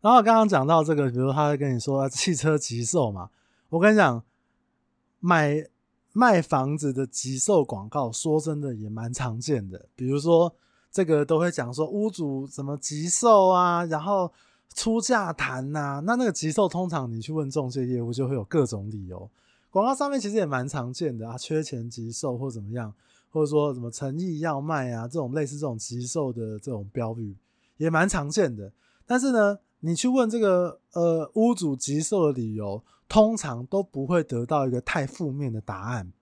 [0.00, 3.28] 然后刚刚讲到这个，比如他会跟你说汽车急售嘛，
[3.68, 4.24] 我跟你讲
[5.18, 5.68] 买。
[6.12, 9.86] 卖房子的急售广告，说真的也蛮常见的。
[9.94, 10.52] 比如说，
[10.90, 14.32] 这个都会讲说屋主怎么急售啊，然后
[14.74, 16.02] 出价谈呐。
[16.04, 19.30] 那那个急售，通常你去问中介业务，就会有各种理由。
[19.70, 22.92] 广告上面其实也蛮常见的啊，缺钱急售或怎么样，
[23.30, 27.36] 或者说什么诚意要卖啊，这种类似这种急售的这种标语
[27.76, 28.72] 也蛮常见的。
[29.06, 32.82] 但是呢，你去问这个呃屋主急售的理由。
[33.10, 36.12] 通常都不会得到一个太负面的答案，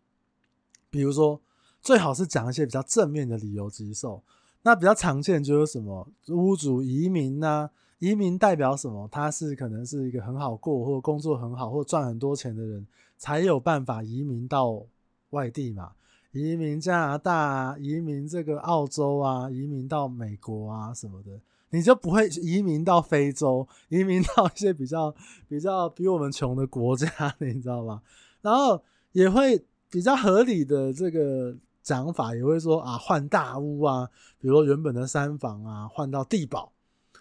[0.88, 1.38] 比如说，
[1.82, 4.22] 最好是讲一些比较正面的理由接受。
[4.62, 9.06] 那比较常见就是什么屋主移民啊，移民代表什么？
[9.12, 12.86] 他是可能是一个很好过，或工作很好，或赚很多钱的人，
[13.18, 14.82] 才有办法移民到
[15.30, 15.92] 外地嘛。
[16.32, 21.38] 移民加拿大啊，移民这个澳洲啊，移民到美国啊什么的。
[21.70, 25.14] 你就不会移民到非洲，移民到一些比较
[25.46, 27.08] 比较比我们穷的国家，
[27.40, 28.00] 你知道吗？
[28.40, 34.08] 然后也会比较合理的这个讲法，也会说啊，换大屋啊，
[34.40, 36.72] 比如说原本的三房啊，换到地堡，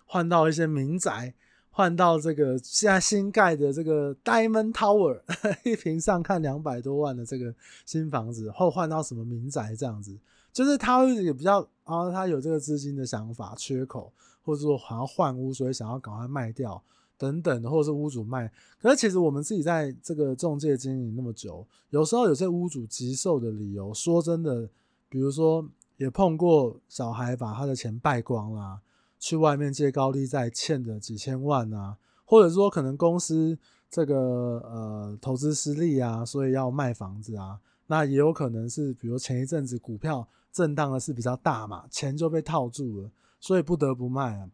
[0.05, 1.33] 换到一些民宅，
[1.69, 5.21] 换到这个现在新盖的这个 Diamond Tower，
[5.65, 7.53] 一平上看两百多万的这个
[7.85, 10.17] 新房子，或换到什么民宅这样子，
[10.53, 14.13] 就是他会也比较啊，他有这个资金的想法缺口。
[14.47, 16.81] 或者说好像换屋，所以想要赶快卖掉
[17.17, 18.49] 等等的，或者是屋主卖。
[18.81, 24.69] 可是其实我们自己在这个中介经营那么久，有时候有些屋主急售的理由，说真的，
[25.09, 28.79] 比如说也碰过小孩把他的钱败光啦，
[29.19, 33.57] 去外面借高利贷欠的几千万啊，或者说可能公司
[33.89, 34.15] 这个
[34.63, 44.49] 呃投资失利啊，所以要卖房子啊，那也有可能是比如前一阵子股票震荡的是比较大嘛，钱就被套住了，所以不得不卖啊。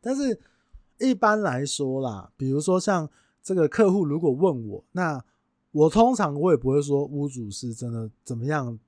[0.00, 0.40] 但是
[0.98, 3.08] 一般来说啦，比如说像
[3.42, 5.24] 这个客户如果问我，那
[5.72, 8.78] 我通常我也不会说屋主是真的怎么样。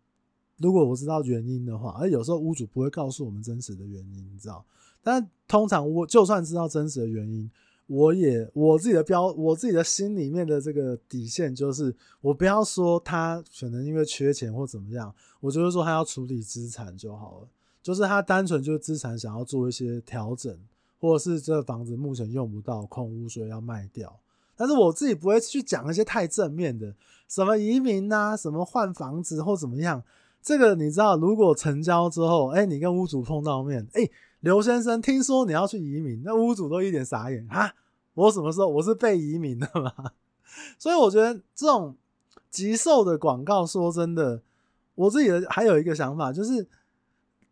[0.56, 4.64] 如果我知道原因的话，而有时候屋主不会告诉我们真实的原因，你知道？
[5.02, 7.48] 但通常我就算知道真实的原因，
[7.86, 17.48] 我也我自己的标，我自己的心里面的这个底线就是，我不要说他可能因为缺钱或怎么样，我就是说他要处理资产就好了，
[17.88, 20.54] 就是他单纯就是资产想要做一些调整，
[21.00, 24.14] 或者是这个房子目前用不到空屋，所以要卖掉。
[24.54, 26.94] 但是我自己不会去讲一些太正面的，
[27.28, 30.02] 什么移民啊，什么换房子或怎么样。
[30.42, 34.06] 这个你知道，如果成交之后，哎，你跟屋主碰到面，哎，
[34.40, 37.74] 刘先生，听说你要去移民，那屋主都一脸傻眼哈，
[38.12, 39.90] 我什么时候我是被移民的吗？
[40.78, 41.96] 所以我觉得这种
[42.50, 44.42] 急售的广告，说真的，
[44.94, 46.66] 我自己的还有一个想法，就是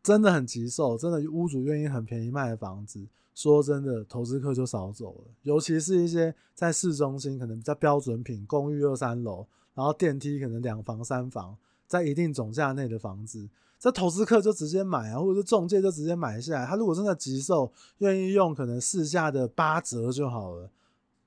[0.06, 3.04] 真的很急售，真的屋主愿意很便宜卖的房子。
[3.34, 11.56] 说真的，投资客就少走了，尤其是一些在市中心可能比较标准品公寓二三楼，然后电梯可能两房三房，
[11.88, 13.48] 在一定总价内的房子，
[13.80, 16.64] 这投资客就直接买啊，或者是中介就直接买下来。
[16.64, 20.70] 他如果真的急售，愿意用可能市价的八折就好了，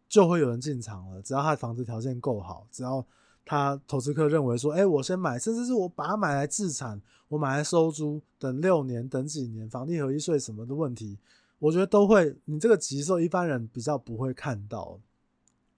[0.07, 1.21] 就会有人进场了。
[1.21, 3.05] 只要他的房子条件够好，只要
[3.49, 11.17] 他投资客认为说，哎，我先买，甚至是我把它买来自产，我买来收租，等六年，等几年，房地合一税什么的问题。
[11.57, 14.99] 我觉得都会，你这个急售一般人比较不会看到。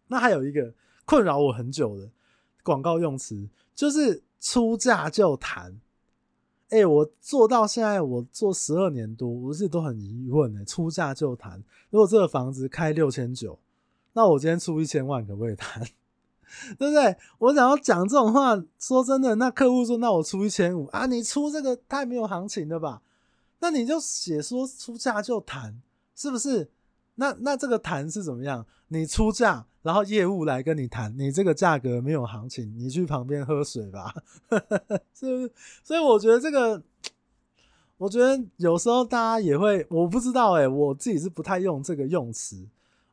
[0.10, 0.74] 那还有一个
[1.06, 2.10] 困扰我很久的
[2.62, 5.80] 广告用词，就是出价就谈。
[6.72, 11.64] 哎、我做到现在，我做十二年多，我自己都很疑问哎，出价就谈。
[11.90, 13.58] 如果这个房子开六千九，
[14.12, 15.82] 那我今天出一千万可不可以谈？
[16.78, 17.16] 对不对？
[17.40, 23.02] 我想要讲这种话，说真的，那客户说，那我出一千五啊，你出这个太没有行情了吧？
[23.60, 25.82] 那你就写说出价就谈，
[26.16, 26.70] 是不是？
[27.16, 28.66] 那那这个谈是怎么样？
[28.88, 34.14] 你出价，然后业务来跟你谈，你这个价格没有行情，你去旁边喝水吧，
[35.14, 35.52] 是不是？
[35.84, 36.82] 所以我觉得这个，
[37.98, 42.68] 我觉得有时候大家也会，我不知道哎、欸，我自己是不太用这个用词。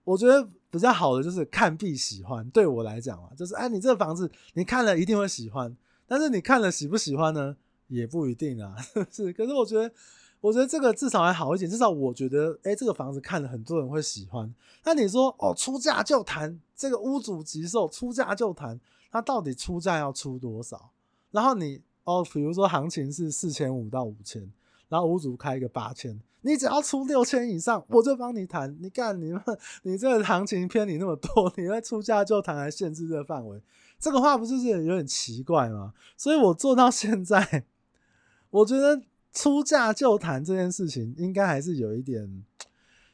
[0.05, 5.77] 我觉得比较好的就是看必喜欢，对我来讲啊，就是哎，你这个房子你看了一定会喜欢，
[6.07, 7.57] 但是你看了喜不喜欢呢？
[7.89, 8.77] 也不一定啊，
[9.11, 9.33] 是？
[9.33, 9.93] 可是我觉得。
[10.41, 14.55] 我觉得这个至少还好一点，至少我觉得，哎、这个房子看了很多人会喜欢。
[14.85, 18.79] 那你说，哦，出价就谈，这个屋主急售，出价就谈，
[19.11, 20.93] 他到底出价要出多少？
[21.33, 24.49] 然后你，哦，比如说行情是四千五到五千，
[24.89, 28.77] 然后屋主开一个八千，你只要出六千以上，我就帮你谈。
[28.81, 29.43] 你看，你们
[29.83, 33.61] 你这个行情偏离那么多，你在出价就谈还限制这个范围，
[33.99, 35.95] 这个话不就是有点奇怪吗？
[36.17, 37.65] 所以我做到现在，
[38.51, 39.03] 我觉得。
[39.31, 42.43] 出价就谈这件事情，应该还是有一点，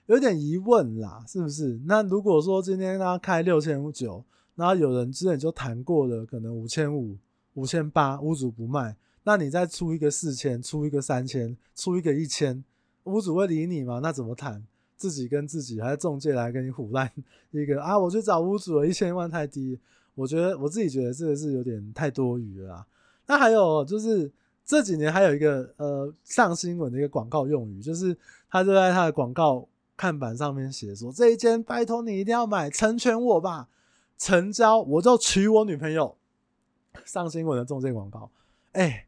[0.06, 1.78] 有点疑问啦，是不是？
[1.84, 7.18] 那如果说今天他开六千五九，然后有人之前就谈过了，可能五千五、
[7.54, 12.62] 五千八，屋主不卖，那你再出一个四千，出一个三千，出一个一千，
[13.04, 14.00] 屋主会理你吗？
[14.02, 14.64] 那怎么谈？
[14.96, 17.10] 自己跟自己，还是中介来跟你唬烂
[17.50, 17.98] 一个啊？
[17.98, 19.78] 我去找屋主了，一千万太低，
[20.14, 22.86] 我觉得我自己觉得这个是有点太多余了。
[23.26, 24.30] 那还有就是。
[24.66, 28.16] 这几年还有一个呃上新闻的一个广告用语，就是
[28.48, 33.68] 他就在他的广告看板上面写说：“这一间拜托你一定要买，成全我吧，
[34.16, 36.16] 成交我就娶我女朋友。”
[37.04, 38.30] 上新闻的中介广告，
[38.72, 39.06] 哎，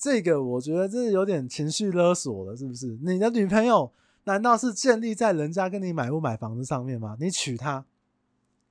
[0.00, 2.98] 这个我觉得这有点情绪勒索了，是不是？
[3.02, 3.92] 你的女朋友
[4.24, 7.18] 难道是建立在人家跟你买不买房子上面吗？
[7.20, 7.84] 你娶她，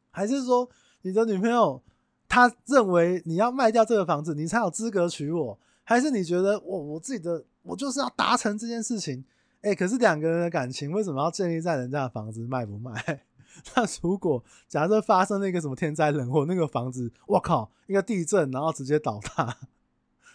[0.09, 0.67] 还是说
[1.03, 1.83] 你的女朋友
[2.27, 5.59] 她认为你要卖掉这个房子，你才有资格娶我？
[5.83, 9.23] 还是你觉得我我自己的我就是要达成这件事情，
[9.61, 13.21] 哎、可是两个人的感情为什么要建立在人家的房子卖不卖？
[13.75, 19.57] 那如果假设发生那个什么天灾人祸，那个房子我靠一个地震然后直接倒塌，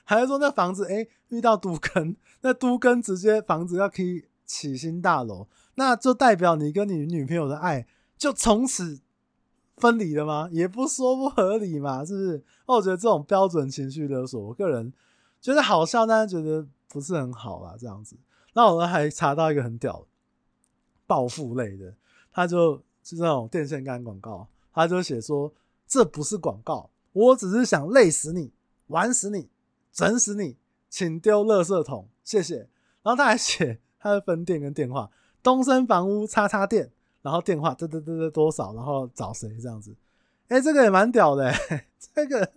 [0.05, 7.87] 还是说那房子哎、遇到都更，那都更直接房子要可以起新大楼，那就代表你跟你女朋友的爱
[8.17, 9.01] 就从此
[9.77, 10.49] 分离了吗？
[10.53, 12.45] 也不说不合理嘛，是不是？
[12.69, 14.93] 那我觉得这种标准情绪勒索，我个人。
[15.41, 18.17] 觉得好笑，但是觉得不是很好啦，这样子。
[18.55, 20.07] 那我们还查到一个很屌
[21.07, 21.95] 暴富类的，
[22.33, 25.53] 他就是那种电线杆广告，他就写说，
[25.87, 28.55] 这不是广告，我只是想累死你、
[28.87, 29.51] 玩死你、
[29.95, 30.57] 整死你，
[30.91, 32.69] 请丢垃圾桶，谢谢。
[33.05, 35.09] 然后他还写，他的分店跟电话，
[35.41, 36.91] 东森房屋叉叉店，
[37.23, 39.95] 然后电话嘚嘚嘚嘚多少，然后找谁这样子。
[40.49, 42.51] 哎、这个也蛮屌的、欸， 这个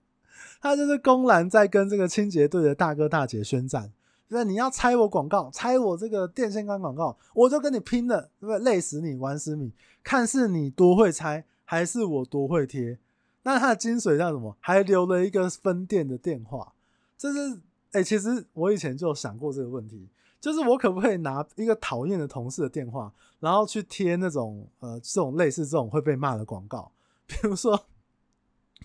[0.59, 3.93] 他就是公然在跟这个清洁队的大哥大姐宣战。
[4.29, 8.59] 那你要拆我广告，拆我这个电线杆广告，我就跟你拼了，对不对？
[8.59, 9.71] 累死你，玩死你，
[10.03, 12.97] 看是你多会拆，还是我多会贴。
[13.43, 14.57] 那它的精髓叫什么？
[14.59, 16.73] 还留了一个分店的电话。
[17.17, 17.59] 这是
[17.91, 20.07] 哎、其实我以前就有想过这个问题，
[20.39, 26.91] 就是我可不可以拿一个讨厌的同事的电话，然后去贴那种呃这种类似这种会被骂的广告，
[27.27, 27.79] 比如说。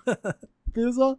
[0.72, 1.16] 比如说，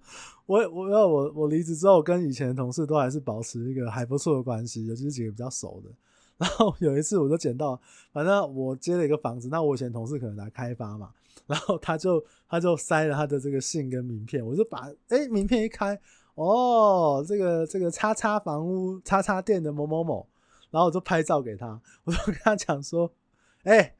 [0.47, 5.91] 我我要我我离职之后，跟以前的同事都还是保持一个还不错的关系，尤其是几个比较熟的。
[6.39, 7.79] 然后有一次，我就捡到，
[8.11, 11.11] 反正我接了一个房子，那我以前同事可能来开发嘛，
[11.45, 15.97] 然后他就他就塞了他的这个信跟名片，我就把哎、名片一开，
[16.35, 20.27] 哦，这个这个叉叉房屋叉叉店的某某某，
[20.71, 23.11] 然后我就拍照给他，我就跟他讲说，
[23.63, 23.95] 哎、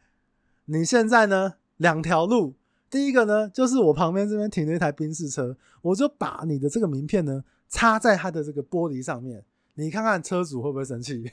[0.65, 2.55] 你现在呢两条路。
[2.89, 11.23] 第一个呢，就是我旁边这边停了一台宾士车，我就把你的这个名片呢插在他的这个玻璃上面，你看看车主会不会生气？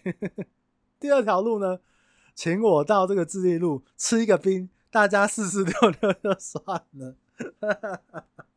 [0.98, 1.78] 第二条路呢，
[2.34, 7.14] 请我到这个智利路吃一个冰，大家四四六六就算了。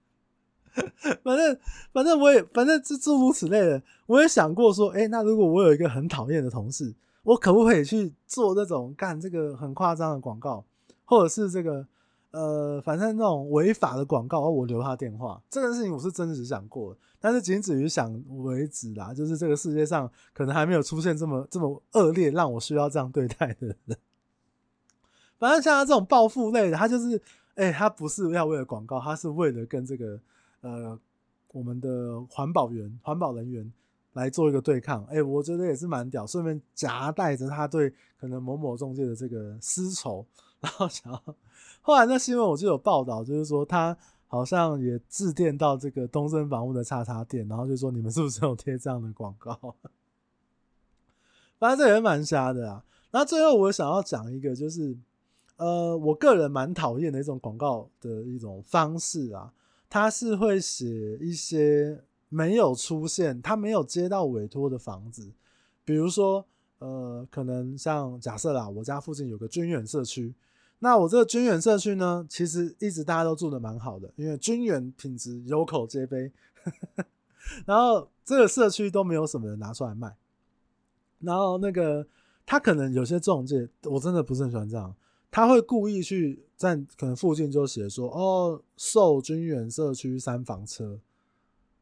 [1.24, 1.57] 反正
[1.91, 6.93] 反正我也反正是诸如此类的，我也想过说，哎、那如果我有一个很讨厌的同事，
[7.24, 10.65] 我可不可以去做这种干这个很夸张的广告，
[11.05, 11.86] 或者是这个？
[12.32, 19.13] 呃，反正那种违法的广告，我留他电话，这个事情我是真实想过的，但是仅止于想为止啦。
[19.13, 23.78] 就是这个世界上可能还没有出现这么这么恶劣，让我需要这样对待的人。
[25.38, 27.21] 反正像他这种暴富类的，他就是，
[27.53, 30.19] 哎、他不是要为了广告，他是为了跟这个
[30.64, 30.99] 呃
[31.51, 33.72] 我们的环保员、环保人员
[34.14, 35.05] 来做一个对抗。
[35.05, 40.26] 哎、我觉得也是蛮屌，顺便夹带着他对可能某某中介的这个私仇，
[40.59, 41.24] 然后想要。
[41.82, 43.95] 后来那新闻我就有报道，就是说他
[44.26, 49.76] 好像也致电到这个东森房屋的叉叉店，然后就说你们是不是有贴这样的广告？
[51.59, 52.84] 反正这也蛮瞎的啊。
[53.11, 54.97] 那最后我想要讲一个，就是
[55.57, 59.53] 呃，我个人蛮讨厌的一种广告的一种方式啊，
[59.93, 65.31] 他是会写一些没有出现、他没有接到委托的房子，
[65.85, 66.43] 比如说
[66.79, 70.33] 呃，可能像假设啦，我家附近有个军远社区。
[70.79, 76.31] 那我这个军远社区呢，其实一直大家都住的蛮好的，因为军远品质有口皆碑。
[77.63, 80.17] 然后这个社区都没有什么人拿出来卖。
[81.19, 82.07] 然后那个
[82.47, 84.95] 他可能有些中介，我真的不是很喜欢这样，
[85.29, 90.97] 他会故意去但可能附近就写说哦，售军远社区三房车，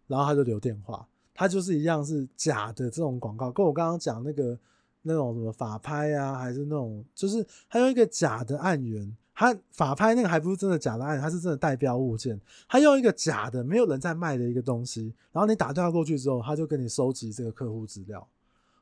[0.07, 4.57] 然后他就留电话，他就是一样是假的这种广告，跟我刚刚讲那个。
[5.03, 18.27] 那种什么法拍啊，还是那种，就是他用一个假的案源，他法拍那个还不是真的假的案，他是真的代标物件，他用一个假的没有人在卖的一个东西，然后你打电话过去之后，他就跟你收集这个客户资料，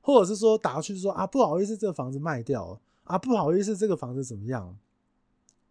[0.02, 4.76] 或者是说打过去说啊，不好意思，这个房子卖掉了啊，不好意思，这个房子怎么样？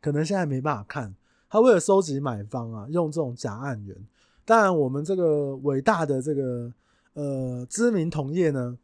[0.01, 1.15] 可能现在没办法看，
[1.49, 3.97] 他为了收集买方啊，用这种假案源。
[4.45, 6.73] 当然，我们这个伟大的这个
[7.15, 8.79] 呃知名同业呢。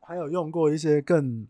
[0.00, 1.46] 还有用过一些更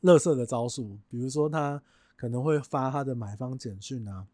[0.00, 1.82] 垃圾的招数，比如说他
[2.16, 4.26] 可能会发他的买方简讯啊，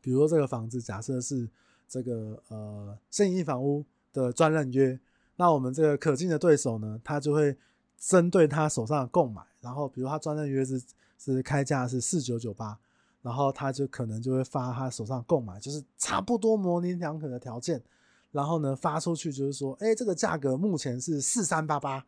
[0.00, 1.48] 比如说这个房子假设是
[1.88, 4.96] 这个呃信义房屋的专任约，
[5.34, 7.56] 那我们这个可敬的对手呢，他就会
[7.98, 10.80] 针对他手上的购买，然后比如他专任约是
[11.18, 12.78] 是开价是四九九八，
[13.22, 17.82] 然后他就可能就会发他手上购买就是差不多模棱两可的条件，
[18.30, 22.04] 然后呢发出去就是说，哎，这个价格目前是四三八八。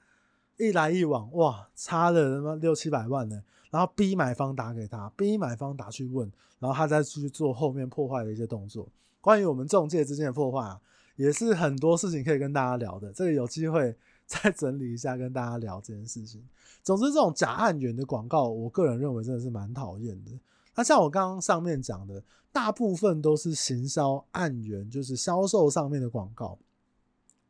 [0.56, 3.42] 一来一往，哇，差了他妈六七百万呢。
[3.70, 8.86] 然后逼买方打给他，逼买方打去问，然后他再去做后面破坏的一些动作。
[9.22, 10.78] 关于我们中介之间的破坏啊，
[11.16, 13.10] 也是很多事情可以跟大家聊的。
[13.10, 13.96] 这个有机会
[14.30, 16.40] 再整理一下，跟大家聊这件事情。
[16.84, 20.30] 总之，这种假案源的广告，我个人认为真的是蛮讨厌的。
[20.76, 22.22] 那像我刚刚上面讲的，
[22.52, 26.56] 大部分都是行销案源，就是销售上面的广告。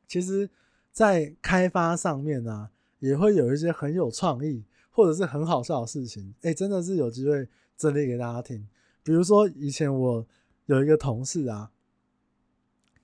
[0.08, 0.48] 其实，
[0.90, 8.66] 在开发上面呢、也会有一些很有创意或者是很好笑的事情，哎，真的是有机会整理给大家听。
[9.02, 10.26] 比如说以前我
[10.64, 11.70] 有一个同事啊，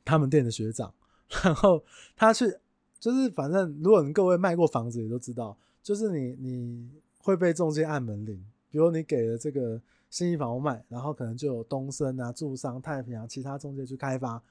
[0.03, 0.95] 他们店的学长，
[1.45, 1.85] 然后
[2.17, 2.57] 他去
[2.99, 9.81] 就是反正如果你各位卖过房子也都知道，就是你你会被中介按门铃，比如你给了这个
[10.11, 14.43] 信义房屋卖，然后可能就有东升啊、住商、太平洋其他中介去开发，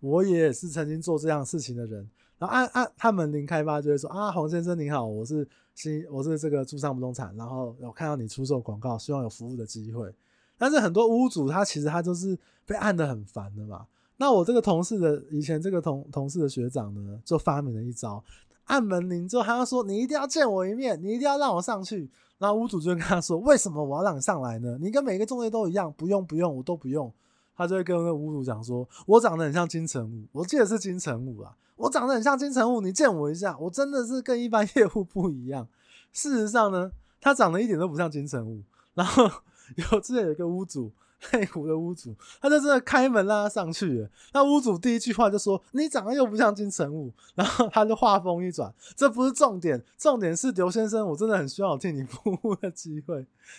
[0.00, 2.08] 我也是曾经做这样事情的人。
[2.38, 10.12] 然后按按他门铃开发就会说啊，黄先生您好，我是新我是这个住商不动产，然后我看到你出售广告，希望有服务的机会。
[10.58, 12.36] 但是很多屋主他其实他就是
[12.66, 13.86] 被按得很烦的嘛。
[14.22, 18.22] 那我这个同事的以前这个同同事的学长呢，就发明了一招，
[18.66, 22.08] 按门铃之后还要说你一定要见我一面，你一定要让我上去。
[22.38, 24.78] 然后屋主就跟他说，为什么我要让你上来呢？
[24.80, 27.12] 你跟每个中介都一样，不用不用，我都不用。
[27.56, 35.66] 他就会跟那个屋主讲说，我长得很像金城武，我记得是金城武啊，我长得很像金城武，你见我一下，我真的是跟一般 业务不一样。
[36.12, 38.62] 事实上呢，他长得一点都不像金城武。
[38.94, 39.28] 然后
[39.90, 40.92] 有之前有一个屋主。
[41.32, 44.08] 内湖的屋主，他就真的开门让他上去。
[44.32, 53.16] 那屋主第一句话就说：“你长得又不像金城武。”然后他就话锋一转：“这不是重点，重点是刘先生，我真的很需要替你服务的机会。”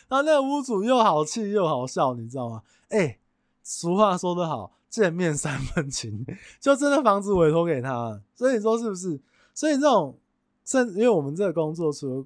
[0.10, 2.62] 然后那个屋主又好气又好笑，你知道吗？
[2.90, 3.18] 哎、
[3.64, 6.26] 俗话说得好，见面三分情，
[6.60, 8.22] 就真的房子委托给他了。
[8.36, 9.20] 所以你说是不是？
[9.54, 10.18] 所以这种，
[10.66, 12.26] 甚因为我们这个工作除了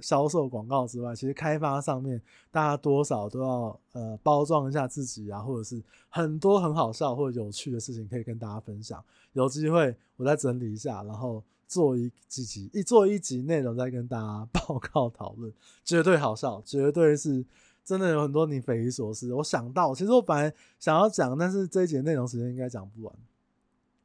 [0.00, 2.20] 销售广告之外，其实开发上面
[2.50, 9.02] 大家多少都要呃包装一下自己啊，或者是很多很好笑或者有趣的事情可以跟大家分享。
[9.32, 15.52] 有机会我再整理一下，然后做一几集一做一集内容再跟大家 报告讨论，
[15.84, 17.44] 绝对好笑，绝对是
[17.84, 19.32] 真的有很多你匪夷所思。
[19.34, 23.14] 我想到，其实我本来想要讲，但是这一集内容时间应该讲不完，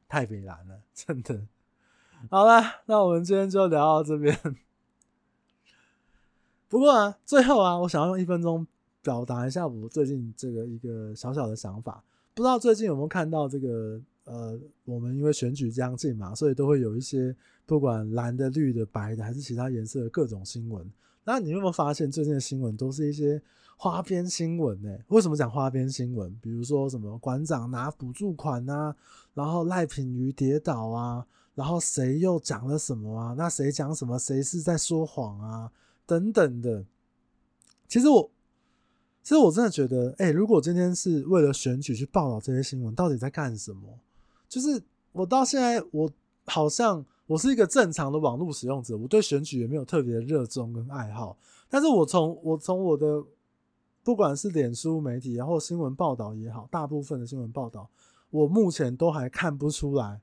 [0.07, 1.41] 太北蓝了，真的。
[2.29, 4.37] 好了，那我们今天就聊到这边。
[6.73, 8.65] 不过啊，最后啊，我想要用一分钟
[9.03, 12.03] 表达一下我最近这个一个小小的想法。
[12.33, 14.01] 不知道最近有没有看到这个？
[14.23, 17.35] 呃，我们因为选举将近嘛，所以都会有一些
[17.67, 20.83] 不管蓝的、绿的、白的，还是其他颜色的各种新闻。
[21.23, 23.39] 那你有没有发现最近的新闻都是一些
[23.77, 24.97] 花边新闻呢？
[25.09, 26.35] 为什么讲花边新闻？
[26.41, 28.95] 比如说什么馆长拿补助款啊，
[29.35, 33.35] 然后赖品瑜跌倒啊，然后谁又讲了什么啊？
[33.37, 34.17] 那谁讲什么？
[34.17, 35.71] 谁是在说谎啊？
[36.05, 36.85] 等等的，
[37.87, 38.29] 其实我，
[39.21, 43.99] 其实我真的觉得，哎、如果今天是为了选举去报道这些新闻，到底在干什么？
[44.49, 44.83] 就是
[45.13, 46.11] 我到现在，我
[46.45, 51.37] 好像我是一个正常的网络使用者，我对选举也没有特别的热衷跟爱好。
[51.69, 53.23] 但是我从我从我的
[54.03, 57.89] 不管是脸书媒体，然后新闻报道也好，大部分的新闻报道，
[58.29, 60.19] 我目前都还看不出来，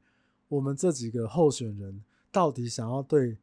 [0.49, 3.39] 我们这几个候选人到底想要对。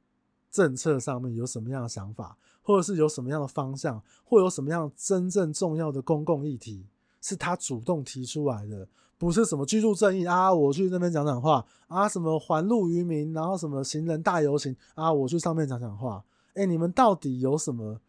[0.50, 6.86] 政策上面有什么样的想法，或者是有什么样的方向，或有什么样真正重要的公共议题，
[7.22, 8.88] 是他主动提出来的，
[9.18, 16.24] 不是什么居住正义啊，我去那边讲讲话啊，什么还路于民，然后什么行人大游行啊，我去上面讲讲话。
[16.54, 18.00] 哎、你们到底有什么？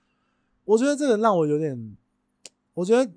[0.65, 1.97] 我觉得这个让我有点，
[2.75, 3.11] 我觉得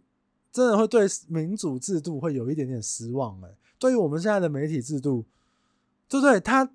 [0.52, 3.42] 真的会对民主制度会有一点点失望。
[3.42, 3.50] 哎，
[3.80, 5.24] 对于我们现在的媒体制度，
[6.10, 6.40] 对不对？
[6.40, 6.70] 他。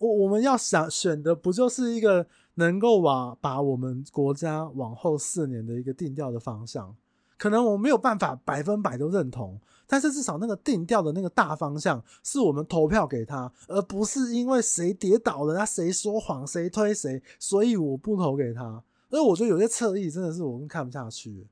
[0.00, 6.96] 我我们要想选的不就是一个能够把把我们国家往后四年的一个定调的方向，
[7.38, 18.82] 可能我没有办法百分百都认同，但是至少那个定调的那个大方向是我们投票给他，而不是因为谁跌倒了，那谁说谎谁推谁，所以我不投给他。
[19.10, 21.46] 所以我觉得有些侧翼真的是我们看不下去。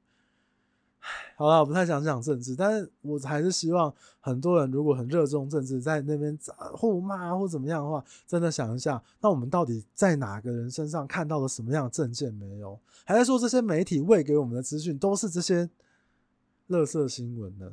[1.37, 6.37] 好了，我不太想讲政治，但是我还是希望很多人如果很热衷政治，在那边
[6.73, 12.79] 互骂或怎么样的话，真的想一下，那我们到底在哪个人身上看到了什么样的政见没有？
[13.05, 15.69] 还是说这些媒体喂给我们的资讯都是这些
[16.69, 17.71] 垃圾新闻呢？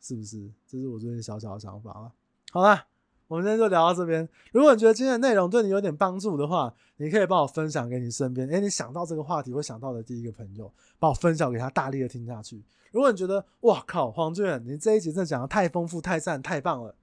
[0.00, 0.50] 是不是？
[0.66, 2.12] 这是我最近小小的想法了。
[2.50, 2.84] 好了。
[3.28, 4.26] 我们今天就聊到这边。
[4.52, 12.62] 如果你觉得今天的内容对你有点帮助的话，你可以帮我分享给你身边，诶，你想到这个话题会想到的第一个朋友，帮我分享给他，大力的听下去。
[12.90, 16.94] 如果你觉得哇靠，黄俊远，你这一集真的讲的太丰富、太赞、太棒了，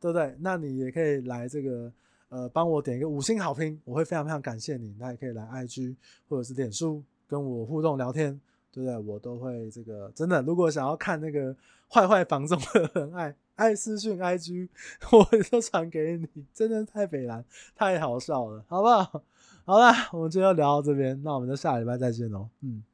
[0.00, 0.34] 对不对？
[0.40, 1.92] 那你也可以来这个
[2.30, 4.96] 呃，帮我点一个五星好评，我会非常非常感谢你。
[4.98, 5.94] 那也可以来 IG
[6.28, 8.40] 或者是脸书跟我互动聊天。
[8.72, 8.98] 对不对？
[8.98, 10.42] 我都会这个真的。
[10.42, 11.56] 如果想要看那个
[11.90, 14.68] 坏坏房中的 人爱爱私讯 IG，
[15.10, 16.46] 我就传给你。
[16.54, 17.44] 真的太北蓝，
[17.74, 19.22] 太好笑了，好不好？
[19.64, 22.48] 好啦，我们今天就聊到这边，那我们就下礼拜再见喽。
[22.60, 22.84] 嗯，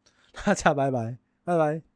[0.44, 1.91] 大家拜拜，拜拜。